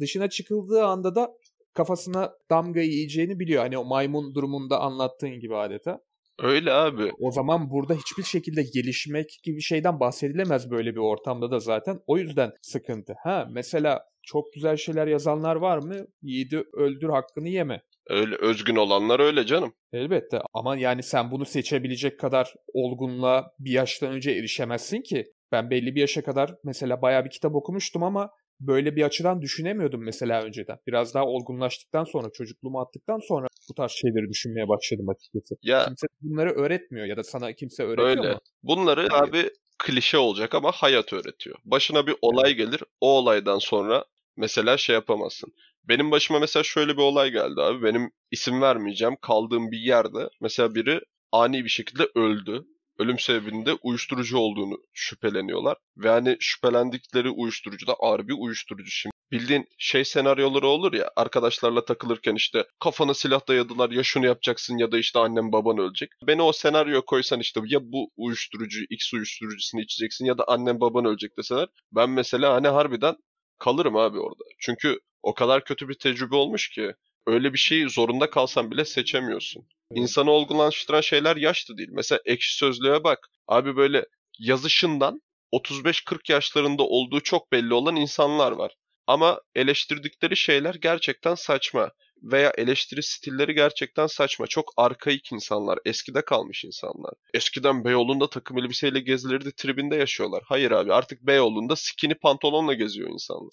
Dışına 0.00 0.30
çıkıldığı 0.30 0.84
anda 0.84 1.14
da 1.14 1.32
kafasına 1.74 2.32
damga 2.50 2.80
yiyeceğini 2.80 3.38
biliyor. 3.38 3.62
Hani 3.62 3.78
o 3.78 3.84
maymun 3.84 4.34
durumunda 4.34 4.80
anlattığın 4.80 5.40
gibi 5.40 5.56
adeta. 5.56 6.00
Öyle 6.38 6.72
abi. 6.72 7.10
O 7.20 7.30
zaman 7.30 7.70
burada 7.70 7.94
hiçbir 7.94 8.22
şekilde 8.22 8.62
gelişmek 8.62 9.40
gibi 9.42 9.60
şeyden 9.60 10.00
bahsedilemez 10.00 10.70
böyle 10.70 10.92
bir 10.92 11.00
ortamda 11.00 11.50
da 11.50 11.58
zaten. 11.58 12.00
O 12.06 12.18
yüzden 12.18 12.52
sıkıntı. 12.62 13.14
Ha 13.22 13.48
mesela 13.50 14.04
çok 14.22 14.52
güzel 14.52 14.76
şeyler 14.76 15.06
yazanlar 15.06 15.56
var 15.56 15.78
mı? 15.78 16.06
Yiğidi 16.22 16.64
öldür 16.72 17.08
hakkını 17.08 17.48
yeme. 17.48 17.82
Öyle 18.08 18.36
özgün 18.36 18.76
olanlar 18.76 19.20
öyle 19.20 19.46
canım. 19.46 19.74
Elbette 19.92 20.40
ama 20.52 20.76
yani 20.76 21.02
sen 21.02 21.30
bunu 21.30 21.44
seçebilecek 21.44 22.20
kadar 22.20 22.54
olgunluğa 22.72 23.52
bir 23.58 23.70
yaştan 23.70 24.12
önce 24.12 24.30
erişemezsin 24.30 25.02
ki. 25.02 25.32
Ben 25.52 25.70
belli 25.70 25.94
bir 25.94 26.00
yaşa 26.00 26.22
kadar 26.24 26.54
mesela 26.64 27.02
bayağı 27.02 27.24
bir 27.24 27.30
kitap 27.30 27.54
okumuştum 27.54 28.02
ama 28.02 28.30
böyle 28.60 28.96
bir 28.96 29.02
açıdan 29.02 29.42
düşünemiyordum 29.42 30.04
mesela 30.04 30.42
önceden. 30.42 30.78
Biraz 30.86 31.14
daha 31.14 31.24
olgunlaştıktan 31.24 32.04
sonra, 32.04 32.28
çocukluğumu 32.32 32.80
attıktan 32.80 33.18
sonra 33.28 33.46
bu 33.70 33.74
tarz 33.74 33.90
şeyleri 33.90 34.28
düşünmeye 34.28 34.68
başladım 34.68 35.08
açıkçası. 35.08 35.54
Ya 35.62 35.84
Kimse 35.84 36.06
bunları 36.20 36.50
öğretmiyor 36.50 37.06
ya 37.06 37.16
da 37.16 37.24
sana 37.24 37.52
kimse 37.52 37.82
öğretiyor 37.82 38.08
öyle. 38.08 38.32
mu? 38.34 38.40
Bunları 38.62 39.08
Hayır. 39.10 39.28
abi 39.28 39.50
klişe 39.78 40.18
olacak 40.18 40.54
ama 40.54 40.72
hayat 40.72 41.12
öğretiyor. 41.12 41.56
Başına 41.64 42.06
bir 42.06 42.14
olay 42.22 42.54
gelir. 42.54 42.82
O 43.00 43.18
olaydan 43.18 43.58
sonra 43.58 44.04
mesela 44.36 44.76
şey 44.76 44.94
yapamazsın. 44.94 45.52
Benim 45.88 46.10
başıma 46.10 46.38
mesela 46.38 46.62
şöyle 46.62 46.96
bir 46.96 47.02
olay 47.02 47.30
geldi 47.30 47.60
abi. 47.62 47.82
Benim 47.82 48.10
isim 48.30 48.62
vermeyeceğim. 48.62 49.16
Kaldığım 49.22 49.70
bir 49.70 49.78
yerde 49.78 50.28
mesela 50.40 50.74
biri 50.74 51.00
ani 51.32 51.64
bir 51.64 51.68
şekilde 51.68 52.08
öldü. 52.14 52.64
Ölüm 52.98 53.18
sebebinin 53.18 53.66
de 53.66 53.72
uyuşturucu 53.82 54.38
olduğunu 54.38 54.78
şüpheleniyorlar. 54.92 55.76
Ve 55.96 56.08
hani 56.08 56.36
şüphelendikleri 56.40 57.30
uyuşturucu 57.30 57.86
da 57.86 57.94
ağır 57.94 58.28
bir 58.28 58.34
uyuşturucu 58.38 58.90
şimdi. 58.90 59.12
Bildiğin 59.32 59.66
şey 59.78 60.04
senaryoları 60.04 60.66
olur 60.66 60.92
ya 60.92 61.10
arkadaşlarla 61.16 61.84
takılırken 61.84 62.34
işte 62.34 62.64
kafana 62.80 63.14
silah 63.14 63.48
dayadılar 63.48 63.90
ya 63.90 64.02
şunu 64.02 64.26
yapacaksın 64.26 64.78
ya 64.78 64.92
da 64.92 64.98
işte 64.98 65.18
annem 65.18 65.52
baban 65.52 65.78
ölecek. 65.78 66.10
Beni 66.26 66.42
o 66.42 66.52
senaryo 66.52 67.02
koysan 67.02 67.40
işte 67.40 67.60
ya 67.66 67.80
bu 67.82 68.10
uyuşturucu 68.16 68.84
X 68.90 69.14
uyuşturucusunu 69.14 69.80
içeceksin 69.80 70.24
ya 70.24 70.38
da 70.38 70.44
annem 70.48 70.80
baban 70.80 71.04
ölecek 71.04 71.38
deseler 71.38 71.68
ben 71.92 72.10
mesela 72.10 72.54
hani 72.54 72.68
harbiden 72.68 73.16
kalırım 73.58 73.96
abi 73.96 74.18
orada. 74.18 74.44
Çünkü 74.58 74.98
o 75.22 75.34
kadar 75.34 75.64
kötü 75.64 75.88
bir 75.88 75.94
tecrübe 75.94 76.36
olmuş 76.36 76.70
ki 76.70 76.94
öyle 77.26 77.52
bir 77.52 77.58
şeyi 77.58 77.90
zorunda 77.90 78.30
kalsan 78.30 78.70
bile 78.70 78.84
seçemiyorsun. 78.84 79.66
İnsanı 79.94 80.30
olgunlaştıran 80.30 81.00
şeyler 81.00 81.36
yaş 81.36 81.68
da 81.68 81.78
değil. 81.78 81.88
Mesela 81.92 82.20
ekşi 82.24 82.56
sözlüğe 82.56 83.04
bak. 83.04 83.28
Abi 83.48 83.76
böyle 83.76 84.06
yazışından 84.38 85.22
35-40 85.52 86.32
yaşlarında 86.32 86.82
olduğu 86.82 87.20
çok 87.20 87.52
belli 87.52 87.74
olan 87.74 87.96
insanlar 87.96 88.52
var. 88.52 88.72
Ama 89.06 89.40
eleştirdikleri 89.54 90.36
şeyler 90.36 90.74
gerçekten 90.74 91.34
saçma. 91.34 91.90
Veya 92.22 92.52
eleştiri 92.58 93.02
stilleri 93.02 93.54
gerçekten 93.54 94.06
saçma. 94.06 94.46
Çok 94.46 94.72
arkaik 94.76 95.32
insanlar. 95.32 95.78
Eskide 95.84 96.24
kalmış 96.24 96.64
insanlar. 96.64 97.14
Eskiden 97.34 97.84
Beyoğlu'nda 97.84 98.30
takım 98.30 98.58
elbiseyle 98.58 99.00
gezilirdi 99.00 99.52
tribinde 99.56 99.96
yaşıyorlar. 99.96 100.42
Hayır 100.46 100.70
abi 100.70 100.92
artık 100.92 101.22
Beyoğlu'nda 101.22 101.76
skinny 101.76 102.14
pantolonla 102.14 102.74
geziyor 102.74 103.10
insanlar. 103.10 103.50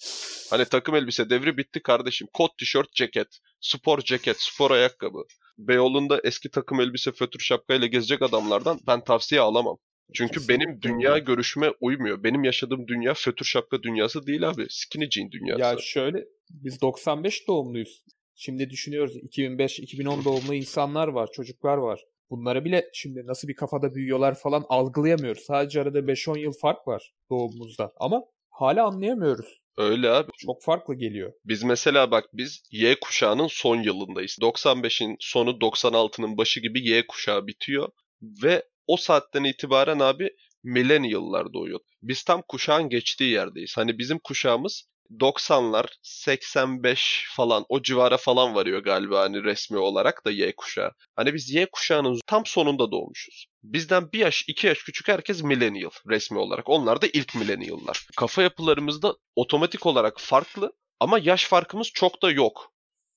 Hani 0.50 0.64
takım 0.64 0.94
elbise 0.94 1.30
devri 1.30 1.56
bitti 1.56 1.82
kardeşim. 1.82 2.28
Kot 2.32 2.58
tişört 2.58 2.92
ceket. 2.92 3.28
Spor 3.60 3.98
ceket. 3.98 4.36
Spor 4.40 4.70
ayakkabı. 4.70 5.24
Beyoğlu'nda 5.58 6.20
eski 6.24 6.50
takım 6.50 6.80
elbise 6.80 7.12
fötür 7.12 7.40
şapkayla 7.40 7.86
gezecek 7.86 8.22
adamlardan 8.22 8.80
ben 8.86 9.04
tavsiye 9.04 9.40
alamam. 9.40 9.78
Çünkü 10.14 10.48
benim 10.48 10.60
Kesinlikle. 10.60 10.88
dünya 10.88 11.18
görüşüme 11.18 11.72
uymuyor. 11.80 12.22
Benim 12.22 12.44
yaşadığım 12.44 12.88
dünya 12.88 13.14
fötür 13.14 13.44
şapka 13.44 13.82
dünyası 13.82 14.26
değil 14.26 14.48
abi. 14.48 14.66
Skinny 14.70 15.10
jean 15.10 15.30
dünyası. 15.30 15.60
Ya 15.60 15.76
şöyle 15.78 16.24
biz 16.50 16.80
95 16.80 17.48
doğumluyuz. 17.48 18.02
Şimdi 18.42 18.70
düşünüyoruz 18.70 19.16
2005-2010 19.16 20.24
doğumlu 20.24 20.54
insanlar 20.54 21.08
var, 21.08 21.28
çocuklar 21.32 21.76
var. 21.76 22.04
Bunları 22.30 22.64
bile 22.64 22.90
şimdi 22.92 23.26
nasıl 23.26 23.48
bir 23.48 23.54
kafada 23.54 23.94
büyüyorlar 23.94 24.34
falan 24.34 24.64
algılayamıyoruz. 24.68 25.42
Sadece 25.42 25.80
arada 25.80 25.98
5-10 25.98 26.38
yıl 26.38 26.52
fark 26.52 26.88
var 26.88 27.12
doğumumuzda. 27.30 27.92
Ama 27.96 28.24
hala 28.50 28.86
anlayamıyoruz. 28.86 29.60
Öyle 29.76 30.10
abi. 30.10 30.30
Çok 30.38 30.62
farklı 30.62 30.94
geliyor. 30.94 31.32
Biz 31.44 31.62
mesela 31.62 32.10
bak 32.10 32.24
biz 32.32 32.62
Y 32.70 33.00
kuşağının 33.00 33.46
son 33.46 33.82
yılındayız. 33.82 34.38
95'in 34.40 35.16
sonu 35.20 35.50
96'nın 35.50 36.36
başı 36.36 36.60
gibi 36.60 36.88
Y 36.88 37.06
kuşağı 37.06 37.46
bitiyor. 37.46 37.88
Ve 38.22 38.64
o 38.86 38.96
saatten 38.96 39.44
itibaren 39.44 39.98
abi 39.98 40.30
millennial'lar 40.62 41.52
doğuyor. 41.52 41.80
Biz 42.02 42.22
tam 42.22 42.42
kuşağın 42.48 42.88
geçtiği 42.88 43.32
yerdeyiz. 43.32 43.76
Hani 43.76 43.98
bizim 43.98 44.18
kuşağımız 44.18 44.84
90'lar 45.18 45.86
85 46.02 47.26
falan 47.36 47.64
o 47.68 47.82
civara 47.82 48.16
falan 48.16 48.54
varıyor 48.54 48.78
galiba 48.78 49.20
hani 49.20 49.44
resmi 49.44 49.78
olarak 49.78 50.26
da 50.26 50.30
Y 50.30 50.52
kuşağı. 50.56 50.92
Hani 51.16 51.34
biz 51.34 51.50
Y 51.50 51.66
kuşağının 51.66 52.20
tam 52.26 52.46
sonunda 52.46 52.90
doğmuşuz. 52.90 53.46
Bizden 53.62 54.12
bir 54.12 54.18
yaş 54.18 54.44
iki 54.48 54.66
yaş 54.66 54.78
küçük 54.78 55.08
herkes 55.08 55.42
millennial 55.42 55.90
resmi 56.08 56.38
olarak. 56.38 56.68
Onlar 56.68 57.02
da 57.02 57.06
ilk 57.06 57.34
millennial'lar. 57.34 58.06
Kafa 58.16 58.42
yapılarımızda 58.42 59.16
otomatik 59.36 59.86
olarak 59.86 60.20
farklı 60.20 60.72
ama 61.00 61.18
yaş 61.18 61.44
farkımız 61.44 61.90
çok 61.94 62.22
da 62.22 62.30
yok. 62.30 62.72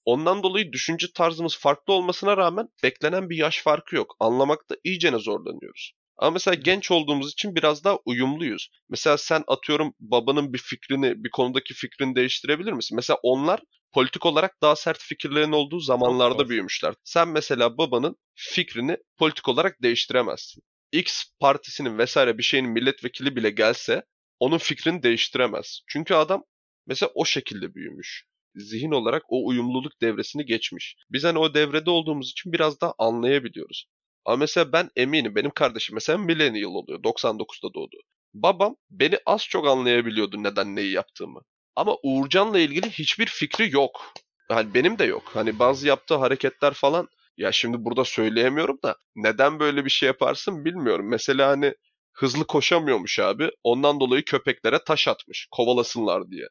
Ondan 0.06 0.44
dolayı 0.44 0.72
düşünce 0.72 1.08
tarzımız 1.16 1.58
farklı 1.58 1.94
olmasına 1.94 2.38
rağmen 2.38 2.70
beklenen 2.84 3.30
bir 3.30 3.38
yaş 3.38 3.62
farkı 3.62 3.96
yok. 3.96 4.16
Anlamakta 4.20 4.76
iyicene 4.84 5.20
zorlanıyoruz. 5.20 5.94
Ama 6.17 6.32
mesela 6.32 6.55
genç 6.55 6.91
olduğumuz 6.91 7.32
için 7.32 7.55
biraz 7.55 7.84
daha 7.84 7.98
uyumluyuz. 8.05 8.70
Mesela 8.89 9.17
sen 9.17 9.43
atıyorum 9.48 9.93
babanın 10.00 10.53
bir 10.53 10.58
fikrini, 10.58 11.24
bir 11.24 11.29
konudaki 11.29 11.74
fikrini 11.74 12.15
değiştirebilir 12.15 12.74
misin? 12.74 12.96
Mesela 12.96 13.20
onlar 13.24 13.62
politik 13.93 14.25
olarak 14.25 14.62
daha 14.62 14.75
sert 14.75 15.00
fikirlerin 15.00 15.51
olduğu 15.51 15.79
zamanlarda 15.79 16.50
büyümüşler. 16.50 16.93
Sen 17.03 17.27
mesela 17.27 17.77
babanın 17.77 18.15
fikrini 18.36 18.98
politik 19.17 19.48
olarak 19.50 19.82
değiştiremezsin. 19.82 20.63
X 20.91 21.24
partisinin 21.39 21.98
vesaire 21.98 22.38
bir 22.38 22.43
şeyin 22.43 22.70
milletvekili 22.70 23.36
bile 23.36 23.50
gelse 23.50 24.03
onun 24.39 24.58
fikrini 24.58 25.03
değiştiremez. 25.03 25.82
Çünkü 25.88 26.13
adam 26.13 26.43
mesela 26.88 27.12
o 27.15 27.25
şekilde 27.25 27.75
büyümüş 27.75 28.25
zihin 28.55 28.91
olarak 28.91 29.24
o 29.29 29.48
uyumluluk 29.48 30.01
devresini 30.01 30.46
geçmiş. 30.46 30.96
Biz 31.10 31.24
hani 31.24 31.38
o 31.38 31.53
devrede 31.53 31.89
olduğumuz 31.89 32.32
için 32.32 32.53
biraz 32.53 32.82
daha 32.82 32.93
anlayabiliyoruz. 32.98 33.86
Ama 34.25 34.38
mesela 34.38 34.72
ben 34.72 34.89
eminim 34.96 35.36
benim 35.36 35.51
kardeşim 35.51 35.96
mesela 35.96 36.18
millennial 36.18 36.72
oluyor. 36.72 37.03
99'da 37.03 37.74
doğdu. 37.74 37.98
Babam 38.34 38.75
beni 38.92 39.18
az 39.25 39.44
çok 39.44 39.68
anlayabiliyordu 39.68 40.44
neden 40.44 40.75
neyi 40.75 40.92
yaptığımı. 40.92 41.42
Ama 41.75 41.98
Uğurcan'la 42.03 42.60
ilgili 42.60 42.89
hiçbir 42.89 43.25
fikri 43.25 43.75
yok. 43.75 44.13
Hani 44.50 44.74
benim 44.74 45.00
de 45.00 45.03
yok. 45.03 45.24
Hani 45.34 45.60
bazı 45.60 45.88
yaptığı 45.88 46.15
hareketler 46.15 46.74
falan 46.74 47.08
ya 47.38 47.51
şimdi 47.51 47.86
burada 47.86 48.06
söyleyemiyorum 48.06 48.77
da 48.84 48.96
neden 49.15 49.60
böyle 49.60 49.86
bir 49.86 49.89
şey 49.89 50.08
yaparsın 50.08 50.65
bilmiyorum. 50.65 51.10
Mesela 51.10 51.50
hani 51.50 51.74
hızlı 52.13 52.48
koşamıyormuş 52.48 53.20
abi. 53.20 53.50
Ondan 53.63 54.00
dolayı 54.00 54.25
köpeklere 54.25 54.80
taş 54.84 55.08
atmış 55.08 55.48
kovalasınlar 55.51 56.32
diye. 56.32 56.48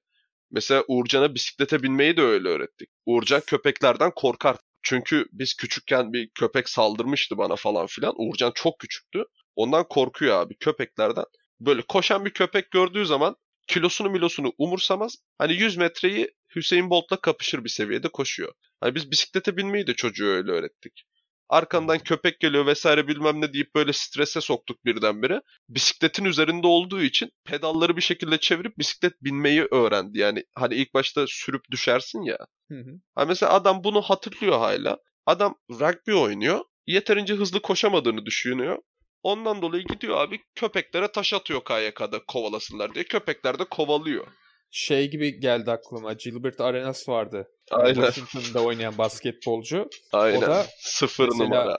Mesela 0.50 0.85
Uğurcan'a 0.88 1.35
bisiklete 1.35 1.83
binmeyi 1.83 2.17
de 2.17 2.23
öyle 2.23 2.49
öğrettik. 2.49 2.88
Uğurcan 3.07 3.41
köpeklerden 3.47 4.11
korkar. 4.17 4.57
Çünkü 4.83 5.27
biz 5.33 5.55
küçükken 5.55 6.12
bir 6.12 6.31
köpek 6.35 6.69
saldırmıştı 6.69 7.39
bana 7.39 7.57
falan 7.57 7.87
filan. 7.87 8.15
Uğurcan 8.17 8.53
çok 8.55 8.79
küçüktü. 8.79 9.25
Ondan 9.57 9.89
korkuyor 9.89 10.41
abi 10.41 10.55
köpeklerden. 10.57 11.25
Böyle 11.61 11.83
koşan 11.83 12.25
bir 12.25 12.31
köpek 12.31 12.71
gördüğü 12.71 13.07
zaman 13.07 13.37
kilosunu 13.67 14.11
milosunu 14.11 14.53
umursamaz. 14.59 15.17
Hani 15.39 15.53
100 15.55 15.77
metreyi 15.77 16.31
Hüseyin 16.57 16.91
Bolt'la 16.91 17.21
kapışır 17.21 17.65
bir 17.65 17.69
seviyede 17.69 18.09
koşuyor. 18.09 18.53
Hani 18.81 18.95
biz 18.95 19.11
bisiklete 19.11 19.57
binmeyi 19.57 19.87
de 19.87 19.95
çocuğu 19.95 20.27
öyle 20.27 20.51
öğrettik. 20.51 21.05
Arkandan 21.53 21.99
köpek 21.99 22.41
geliyor 22.41 22.67
vesaire 22.67 23.09
bilmem 23.09 23.41
ne 23.41 23.53
deyip 23.53 23.75
böyle 23.75 23.93
strese 23.93 24.41
soktuk 24.41 24.85
birdenbire. 24.85 25.41
Bisikletin 25.69 26.25
üzerinde 26.25 26.67
olduğu 26.67 27.03
için 27.03 27.31
pedalları 27.45 27.97
bir 27.97 28.03
şekilde 28.03 28.39
çevirip 28.39 28.79
bisiklet 28.79 29.23
binmeyi 29.23 29.67
öğrendi. 29.71 30.19
Yani 30.19 30.45
hani 30.55 30.75
ilk 30.75 30.95
başta 30.95 31.25
sürüp 31.29 31.71
düşersin 31.71 32.23
ya. 32.23 32.39
Hı 32.71 32.79
hı. 32.79 32.91
Ha 33.15 33.25
mesela 33.25 33.53
adam 33.53 33.85
bunu 33.85 34.03
hatırlıyor 34.03 34.59
hala. 34.59 34.99
Adam 35.27 35.55
rugby 35.71 36.13
oynuyor. 36.13 36.61
Yeterince 36.87 37.35
hızlı 37.35 37.63
koşamadığını 37.63 38.27
düşünüyor. 38.27 38.79
Ondan 39.23 39.63
dolayı 39.63 39.85
gidiyor 39.85 40.21
abi 40.21 40.41
köpeklere 40.55 41.13
taş 41.13 41.35
atıyor 41.35 41.65
KYK'da 41.65 42.25
kovalasınlar 42.29 42.95
diye. 42.95 43.05
Köpekler 43.05 43.59
de 43.59 43.65
kovalıyor. 43.65 44.27
Şey 44.75 45.11
gibi 45.11 45.41
geldi 45.41 45.71
aklıma. 45.71 46.12
Gilbert 46.12 46.61
Arenas 46.61 47.09
vardı. 47.09 47.49
Aynen. 47.71 47.95
Washington'da 47.95 48.64
oynayan 48.67 48.99
basketbolcu. 48.99 49.88
Aynen. 50.12 50.38
O 50.38 50.41
da 50.41 50.67
Sıfır 50.79 51.29
mesela- 51.29 51.45
numara. 51.45 51.79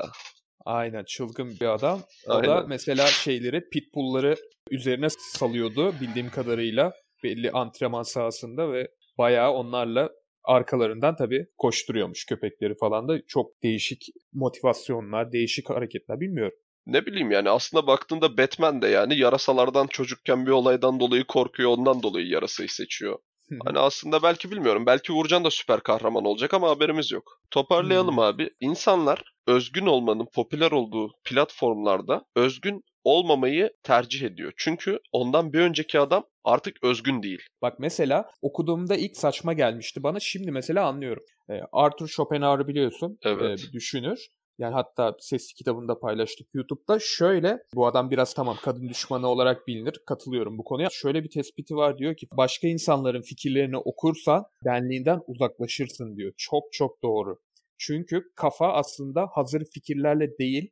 Aynen 0.66 1.04
çılgın 1.04 1.50
bir 1.62 1.74
adam. 1.74 2.02
O 2.28 2.34
Aynen. 2.34 2.50
da 2.50 2.66
mesela 2.68 3.08
şeyleri 3.08 3.70
pitbullları 3.70 4.36
üzerine 4.72 5.08
salıyordu 5.10 5.94
bildiğim 6.02 6.30
kadarıyla 6.30 6.94
belli 7.24 7.52
antrenman 7.52 8.04
sahasında 8.04 8.72
ve 8.74 8.88
bayağı 9.18 9.52
onlarla 9.52 10.10
arkalarından 10.44 11.16
tabii 11.16 11.46
koşturuyormuş 11.58 12.26
köpekleri 12.26 12.76
falan 12.80 13.08
da 13.08 13.18
çok 13.28 13.64
değişik 13.64 14.02
motivasyonlar, 14.34 15.32
değişik 15.32 15.70
hareketler 15.70 16.20
bilmiyorum. 16.20 16.58
Ne 16.86 17.06
bileyim 17.06 17.32
yani 17.32 17.50
aslında 17.50 17.88
baktığında 17.88 18.38
Batman 18.38 18.82
de 18.82 18.88
yani 18.88 19.20
yarasalardan 19.20 19.88
çocukken 19.88 20.46
bir 20.46 20.52
olaydan 20.52 21.00
dolayı 21.00 21.24
korkuyor 21.24 21.70
ondan 21.70 22.04
dolayı 22.04 22.28
yarasayı 22.28 22.70
seçiyor. 22.70 23.20
Hani 23.66 23.80
aslında 23.80 24.24
belki 24.24 24.52
bilmiyorum. 24.52 24.86
Belki 24.86 25.12
Uğurcan 25.14 25.44
da 25.44 25.52
süper 25.52 25.80
kahraman 25.80 26.26
olacak 26.26 26.54
ama 26.54 26.70
haberimiz 26.70 27.12
yok. 27.12 27.42
Toparlayalım 27.52 28.20
abi. 28.20 28.50
İnsanlar 28.60 29.24
özgün 29.48 29.86
olmanın 29.86 30.28
popüler 30.34 30.72
olduğu 30.72 31.12
platformlarda 31.24 32.26
özgün 32.36 32.84
olmamayı 33.04 33.74
tercih 33.84 34.22
ediyor. 34.22 34.54
Çünkü 34.58 35.00
ondan 35.12 35.54
bir 35.54 35.60
önceki 35.60 36.00
adam 36.00 36.24
artık 36.44 36.84
özgün 36.84 37.24
değil. 37.24 37.42
Bak 37.62 37.80
mesela 37.80 38.32
okuduğumda 38.42 38.96
ilk 38.96 39.18
saçma 39.18 39.54
gelmişti 39.54 40.04
bana. 40.04 40.20
Şimdi 40.20 40.52
mesela 40.52 40.88
anlıyorum. 40.88 41.24
Ee, 41.50 41.62
Arthur 41.72 42.08
Schopenhauer'ı 42.08 42.68
biliyorsun. 42.68 43.18
Evet. 43.24 43.60
Ee, 43.60 43.64
bir 43.68 43.74
düşünür. 43.74 44.28
Yani 44.60 44.74
hatta 44.74 45.16
sesli 45.20 45.54
kitabında 45.54 46.00
paylaştık 46.00 46.48
YouTube'da. 46.54 46.98
Şöyle 47.02 47.64
bu 47.76 47.88
adam 47.88 48.12
biraz 48.12 48.34
tamam 48.34 48.58
kadın 48.64 48.90
düşmanı 48.90 49.28
olarak 49.28 49.68
bilinir. 49.68 50.02
Katılıyorum 50.06 50.58
bu 50.58 50.64
konuya. 50.64 50.90
Şöyle 50.92 51.24
bir 51.24 51.30
tespiti 51.30 51.76
var 51.76 51.98
diyor 51.98 52.16
ki 52.16 52.28
başka 52.38 52.68
insanların 52.68 53.22
fikirlerini 53.22 53.78
okursan 53.78 54.46
benliğinden 54.66 55.22
uzaklaşırsın 55.28 56.16
diyor. 56.18 56.34
Çok 56.38 56.64
çok 56.74 57.04
doğru. 57.04 57.40
Çünkü 57.78 58.32
kafa 58.36 58.74
aslında 58.74 59.28
hazır 59.32 59.66
fikirlerle 59.74 60.38
değil 60.38 60.72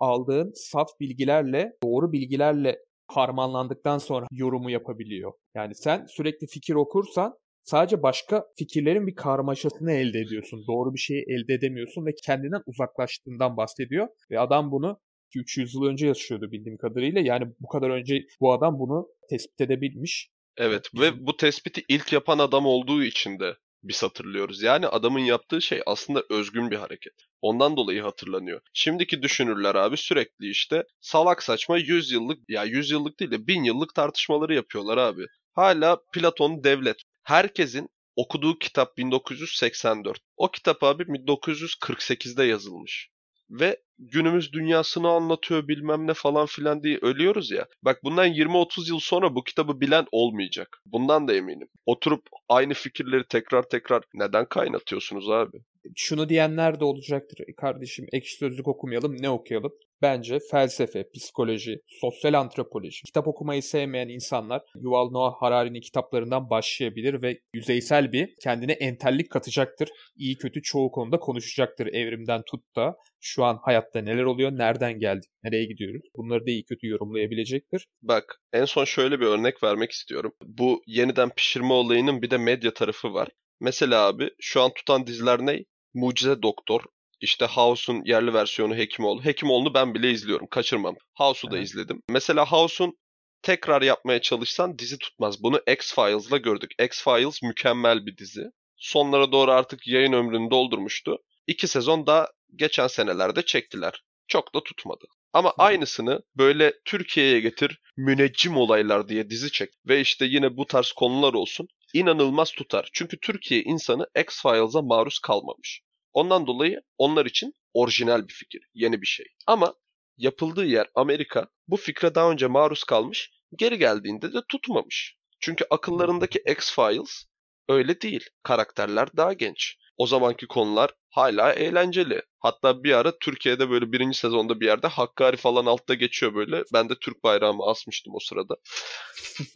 aldığın 0.00 0.52
saf 0.54 0.88
bilgilerle, 1.00 1.72
doğru 1.82 2.12
bilgilerle 2.12 2.78
harmanlandıktan 3.06 3.98
sonra 3.98 4.26
yorumu 4.30 4.70
yapabiliyor. 4.70 5.32
Yani 5.54 5.74
sen 5.74 6.06
sürekli 6.06 6.46
fikir 6.46 6.74
okursan 6.74 7.34
sadece 7.64 8.02
başka 8.02 8.44
fikirlerin 8.58 9.06
bir 9.06 9.14
karmaşasını 9.14 9.92
elde 9.92 10.18
ediyorsun. 10.18 10.64
Doğru 10.68 10.94
bir 10.94 10.98
şeyi 10.98 11.24
elde 11.28 11.54
edemiyorsun 11.54 12.06
ve 12.06 12.14
kendinden 12.24 12.62
uzaklaştığından 12.66 13.56
bahsediyor. 13.56 14.08
Ve 14.30 14.40
adam 14.40 14.70
bunu 14.70 15.00
300 15.36 15.74
yıl 15.74 15.84
önce 15.84 16.06
yaşıyordu 16.06 16.52
bildiğim 16.52 16.78
kadarıyla. 16.78 17.20
Yani 17.20 17.46
bu 17.60 17.68
kadar 17.68 17.90
önce 17.90 18.26
bu 18.40 18.52
adam 18.52 18.78
bunu 18.78 19.08
tespit 19.30 19.60
edebilmiş. 19.60 20.30
Evet 20.56 20.90
ve 21.00 21.26
bu 21.26 21.36
tespiti 21.36 21.84
ilk 21.88 22.12
yapan 22.12 22.38
adam 22.38 22.66
olduğu 22.66 23.02
için 23.02 23.38
de 23.40 23.54
biz 23.82 24.02
hatırlıyoruz. 24.02 24.62
Yani 24.62 24.86
adamın 24.86 25.20
yaptığı 25.20 25.62
şey 25.62 25.82
aslında 25.86 26.22
özgün 26.30 26.70
bir 26.70 26.76
hareket. 26.76 27.12
Ondan 27.42 27.76
dolayı 27.76 28.02
hatırlanıyor. 28.02 28.60
Şimdiki 28.72 29.22
düşünürler 29.22 29.74
abi 29.74 29.96
sürekli 29.96 30.50
işte 30.50 30.84
salak 31.00 31.42
saçma 31.42 31.78
100 31.78 32.12
yıllık 32.12 32.38
ya 32.48 32.64
100 32.64 32.90
yıllık 32.90 33.20
değil 33.20 33.30
de 33.30 33.46
1000 33.46 33.64
yıllık 33.64 33.94
tartışmaları 33.94 34.54
yapıyorlar 34.54 34.98
abi. 34.98 35.26
Hala 35.52 36.00
Platon 36.12 36.64
devlet. 36.64 36.96
Herkesin 37.22 37.88
okuduğu 38.16 38.58
kitap 38.58 38.96
1984. 38.96 40.18
O 40.36 40.50
kitap 40.50 40.82
abi 40.82 41.02
1948'de 41.02 42.44
yazılmış. 42.44 43.08
Ve 43.50 43.76
günümüz 43.98 44.52
dünyasını 44.52 45.08
anlatıyor 45.08 45.68
bilmem 45.68 46.06
ne 46.06 46.14
falan 46.14 46.46
filan 46.46 46.82
diye 46.82 46.98
ölüyoruz 47.02 47.50
ya. 47.50 47.66
Bak 47.82 47.98
bundan 48.04 48.28
20-30 48.28 48.88
yıl 48.88 48.98
sonra 49.00 49.34
bu 49.34 49.44
kitabı 49.44 49.80
bilen 49.80 50.06
olmayacak. 50.12 50.82
Bundan 50.86 51.28
da 51.28 51.34
eminim. 51.34 51.68
Oturup 51.86 52.22
aynı 52.48 52.74
fikirleri 52.74 53.24
tekrar 53.28 53.62
tekrar 53.62 54.02
neden 54.14 54.44
kaynatıyorsunuz 54.48 55.30
abi? 55.30 55.56
Şunu 55.96 56.28
diyenler 56.28 56.80
de 56.80 56.84
olacaktır. 56.84 57.38
"E 57.48 57.54
Kardeşim 57.54 58.06
ekşi 58.12 58.36
sözlük 58.36 58.68
okumayalım 58.68 59.16
ne 59.22 59.30
okuyalım? 59.30 59.72
Bence 60.02 60.38
felsefe, 60.50 61.04
psikoloji, 61.14 61.80
sosyal 61.86 62.34
antropoloji, 62.34 63.02
kitap 63.02 63.28
okumayı 63.28 63.62
sevmeyen 63.62 64.08
insanlar 64.08 64.62
Yuval 64.74 65.10
Noah 65.10 65.34
Harari'nin 65.40 65.80
kitaplarından 65.80 66.50
başlayabilir 66.50 67.22
ve 67.22 67.40
yüzeysel 67.54 68.12
bir 68.12 68.34
kendine 68.42 68.72
entellik 68.72 69.30
katacaktır. 69.30 69.88
İyi 70.16 70.36
kötü 70.36 70.62
çoğu 70.62 70.90
konuda 70.90 71.18
konuşacaktır 71.18 71.86
evrimden 71.86 72.42
tut 72.42 72.76
da 72.76 72.96
şu 73.20 73.44
an 73.44 73.58
hayatta 73.62 74.00
neler 74.00 74.24
oluyor, 74.24 74.52
nereden 74.52 74.98
geldik, 74.98 75.30
nereye 75.44 75.64
gidiyoruz. 75.64 76.02
Bunları 76.16 76.46
da 76.46 76.50
iyi 76.50 76.64
kötü 76.64 76.86
yorumlayabilecektir. 76.86 77.86
Bak 78.02 78.40
en 78.52 78.64
son 78.64 78.84
şöyle 78.84 79.20
bir 79.20 79.26
örnek 79.26 79.62
vermek 79.62 79.90
istiyorum. 79.90 80.32
Bu 80.44 80.82
yeniden 80.86 81.30
pişirme 81.30 81.72
olayının 81.72 82.22
bir 82.22 82.30
de 82.30 82.38
medya 82.38 82.74
tarafı 82.74 83.14
var. 83.14 83.28
Mesela 83.60 84.06
abi 84.06 84.30
şu 84.40 84.62
an 84.62 84.70
tutan 84.74 85.06
diziler 85.06 85.46
ne? 85.46 85.64
Mucize 85.94 86.42
Doktor, 86.42 86.82
işte 87.22 87.44
House'un 87.46 88.02
yerli 88.04 88.34
versiyonu 88.34 88.76
Hekimoğlu. 88.76 89.24
Hekimoğlu'nu 89.24 89.74
ben 89.74 89.94
bile 89.94 90.10
izliyorum. 90.10 90.46
Kaçırmam. 90.46 90.96
House'u 91.14 91.50
da 91.50 91.56
Evet. 91.56 91.66
izledim. 91.68 92.02
Mesela 92.08 92.46
House'un 92.46 92.98
tekrar 93.42 93.82
yapmaya 93.82 94.20
çalışsan 94.20 94.78
dizi 94.78 94.98
tutmaz. 94.98 95.42
Bunu 95.42 95.60
X-Files'la 95.72 96.36
gördük. 96.36 96.70
X-Files 96.82 97.42
mükemmel 97.42 98.06
bir 98.06 98.16
dizi. 98.16 98.44
Sonlara 98.76 99.32
doğru 99.32 99.50
artık 99.50 99.86
yayın 99.86 100.12
ömrünü 100.12 100.50
doldurmuştu. 100.50 101.18
İki 101.46 101.68
sezon 101.68 102.06
daha 102.06 102.28
geçen 102.56 102.86
senelerde 102.86 103.42
çektiler. 103.44 104.02
Çok 104.28 104.54
da 104.54 104.62
tutmadı. 104.62 105.04
Ama 105.32 105.54
aynısını 105.58 106.20
böyle 106.36 106.72
Türkiye'ye 106.84 107.40
getir, 107.40 107.78
müneccim 107.96 108.56
olaylar 108.56 109.08
diye 109.08 109.30
dizi 109.30 109.52
çek 109.52 109.68
ve 109.88 110.00
işte 110.00 110.24
yine 110.24 110.56
bu 110.56 110.66
tarz 110.66 110.92
konular 110.92 111.34
olsun. 111.34 111.68
inanılmaz 111.94 112.52
tutar. 112.52 112.88
Çünkü 112.92 113.20
Türkiye 113.20 113.62
insanı 113.62 114.06
X-Files'a 114.20 114.82
maruz 114.82 115.18
kalmamış. 115.18 115.80
Ondan 116.12 116.46
dolayı 116.46 116.82
onlar 116.98 117.26
için 117.26 117.54
orijinal 117.74 118.28
bir 118.28 118.32
fikir, 118.32 118.62
yeni 118.74 119.02
bir 119.02 119.06
şey. 119.06 119.26
Ama 119.46 119.74
yapıldığı 120.16 120.64
yer 120.64 120.86
Amerika 120.94 121.46
bu 121.68 121.76
fikre 121.76 122.14
daha 122.14 122.30
önce 122.30 122.46
maruz 122.46 122.84
kalmış, 122.84 123.30
geri 123.56 123.78
geldiğinde 123.78 124.32
de 124.32 124.38
tutmamış. 124.48 125.16
Çünkü 125.40 125.64
akıllarındaki 125.70 126.38
X-Files 126.38 127.24
öyle 127.68 128.00
değil. 128.00 128.26
Karakterler 128.42 129.08
daha 129.16 129.32
genç. 129.32 129.76
O 129.96 130.06
zamanki 130.06 130.46
konular 130.46 130.90
hala 131.10 131.52
eğlenceli. 131.52 132.22
Hatta 132.38 132.84
bir 132.84 132.92
ara 132.92 133.18
Türkiye'de 133.18 133.70
böyle 133.70 133.92
birinci 133.92 134.18
sezonda 134.18 134.60
bir 134.60 134.66
yerde 134.66 134.86
Hakkari 134.86 135.36
falan 135.36 135.66
altta 135.66 135.94
geçiyor 135.94 136.34
böyle. 136.34 136.62
Ben 136.72 136.88
de 136.88 136.94
Türk 137.00 137.24
bayrağımı 137.24 137.64
asmıştım 137.66 138.14
o 138.14 138.18
sırada. 138.20 138.56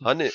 hani 0.03 0.31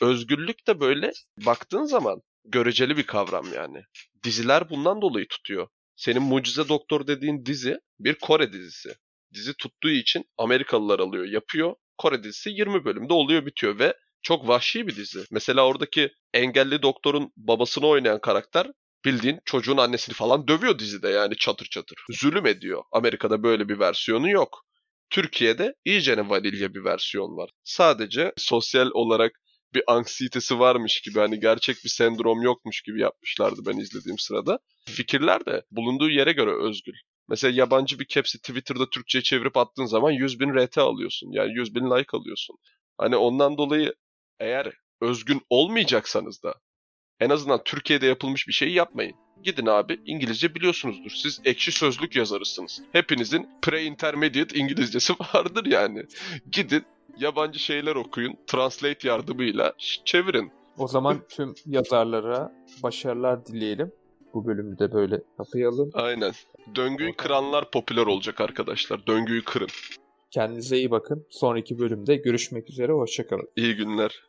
özgürlük 0.00 0.66
de 0.66 0.80
böyle 0.80 1.12
baktığın 1.46 1.84
zaman 1.84 2.22
göreceli 2.44 2.96
bir 2.96 3.06
kavram 3.06 3.52
yani. 3.54 3.82
Diziler 4.24 4.70
bundan 4.70 5.02
dolayı 5.02 5.28
tutuyor. 5.28 5.68
Senin 5.96 6.22
Mucize 6.22 6.68
Doktor 6.68 7.06
dediğin 7.06 7.46
dizi 7.46 7.78
bir 7.98 8.14
Kore 8.14 8.52
dizisi. 8.52 8.94
Dizi 9.34 9.54
tuttuğu 9.54 9.90
için 9.90 10.24
Amerikalılar 10.38 10.98
alıyor, 10.98 11.24
yapıyor. 11.24 11.74
Kore 11.98 12.24
dizisi 12.24 12.50
20 12.50 12.84
bölümde 12.84 13.12
oluyor, 13.12 13.46
bitiyor 13.46 13.78
ve 13.78 13.94
çok 14.22 14.48
vahşi 14.48 14.86
bir 14.86 14.96
dizi. 14.96 15.24
Mesela 15.30 15.66
oradaki 15.66 16.10
engelli 16.34 16.82
doktorun 16.82 17.32
babasını 17.36 17.86
oynayan 17.86 18.20
karakter 18.20 18.66
bildiğin 19.04 19.40
çocuğun 19.44 19.76
annesini 19.76 20.14
falan 20.14 20.48
dövüyor 20.48 20.78
dizide 20.78 21.08
yani 21.08 21.36
çatır 21.36 21.66
çatır. 21.66 21.98
Zulüm 22.10 22.46
ediyor. 22.46 22.82
Amerika'da 22.92 23.42
böyle 23.42 23.68
bir 23.68 23.78
versiyonu 23.78 24.30
yok. 24.30 24.64
Türkiye'de 25.10 25.74
iyicene 25.84 26.28
vanilya 26.28 26.74
bir 26.74 26.84
versiyon 26.84 27.36
var. 27.36 27.50
Sadece 27.64 28.32
sosyal 28.36 28.90
olarak 28.94 29.32
bir 29.74 29.82
anksiyetesi 29.86 30.58
varmış 30.58 31.00
gibi 31.00 31.18
hani 31.18 31.40
gerçek 31.40 31.76
bir 31.84 31.88
sendrom 31.88 32.42
yokmuş 32.42 32.82
gibi 32.82 33.00
yapmışlardı 33.00 33.60
ben 33.66 33.78
izlediğim 33.78 34.18
sırada. 34.18 34.58
Fikirler 34.86 35.46
de 35.46 35.62
bulunduğu 35.70 36.10
yere 36.10 36.32
göre 36.32 36.50
özgür. 36.62 36.94
Mesela 37.28 37.56
yabancı 37.56 37.98
bir 37.98 38.06
caps'i 38.06 38.38
Twitter'da 38.38 38.90
Türkçe'ye 38.90 39.22
çevirip 39.22 39.56
attığın 39.56 39.86
zaman 39.86 40.10
100 40.10 40.40
bin 40.40 40.54
RT 40.54 40.78
alıyorsun. 40.78 41.32
Yani 41.32 41.54
100 41.54 41.74
bin 41.74 41.84
like 41.84 42.16
alıyorsun. 42.16 42.56
Hani 42.98 43.16
ondan 43.16 43.58
dolayı 43.58 43.94
eğer 44.40 44.72
özgün 45.00 45.42
olmayacaksanız 45.50 46.42
da 46.42 46.54
en 47.20 47.30
azından 47.30 47.64
Türkiye'de 47.64 48.06
yapılmış 48.06 48.48
bir 48.48 48.52
şey 48.52 48.72
yapmayın. 48.72 49.14
Gidin 49.42 49.66
abi 49.66 50.00
İngilizce 50.06 50.54
biliyorsunuzdur. 50.54 51.10
Siz 51.10 51.40
ekşi 51.44 51.72
sözlük 51.72 52.16
yazarısınız. 52.16 52.82
Hepinizin 52.92 53.48
pre-intermediate 53.62 54.58
İngilizcesi 54.58 55.12
vardır 55.34 55.66
yani. 55.66 56.02
Gidin 56.52 56.84
yabancı 57.18 57.58
şeyler 57.58 57.96
okuyun. 57.96 58.36
Translate 58.46 59.08
yardımıyla 59.08 59.72
çevirin. 60.04 60.52
O 60.78 60.88
zaman 60.88 61.20
tüm 61.28 61.54
yazarlara 61.66 62.52
başarılar 62.82 63.46
dileyelim. 63.46 63.92
Bu 64.34 64.46
bölümü 64.46 64.78
de 64.78 64.92
böyle 64.92 65.22
kapayalım. 65.36 65.90
Aynen. 65.94 66.32
Döngüyü 66.74 67.12
kıranlar 67.12 67.70
popüler 67.70 68.06
olacak 68.06 68.40
arkadaşlar. 68.40 69.06
Döngüyü 69.06 69.44
kırın. 69.44 69.68
Kendinize 70.30 70.76
iyi 70.76 70.90
bakın. 70.90 71.26
Sonraki 71.30 71.78
bölümde 71.78 72.16
görüşmek 72.16 72.70
üzere. 72.70 72.92
Hoşçakalın. 72.92 73.48
İyi 73.56 73.76
günler. 73.76 74.22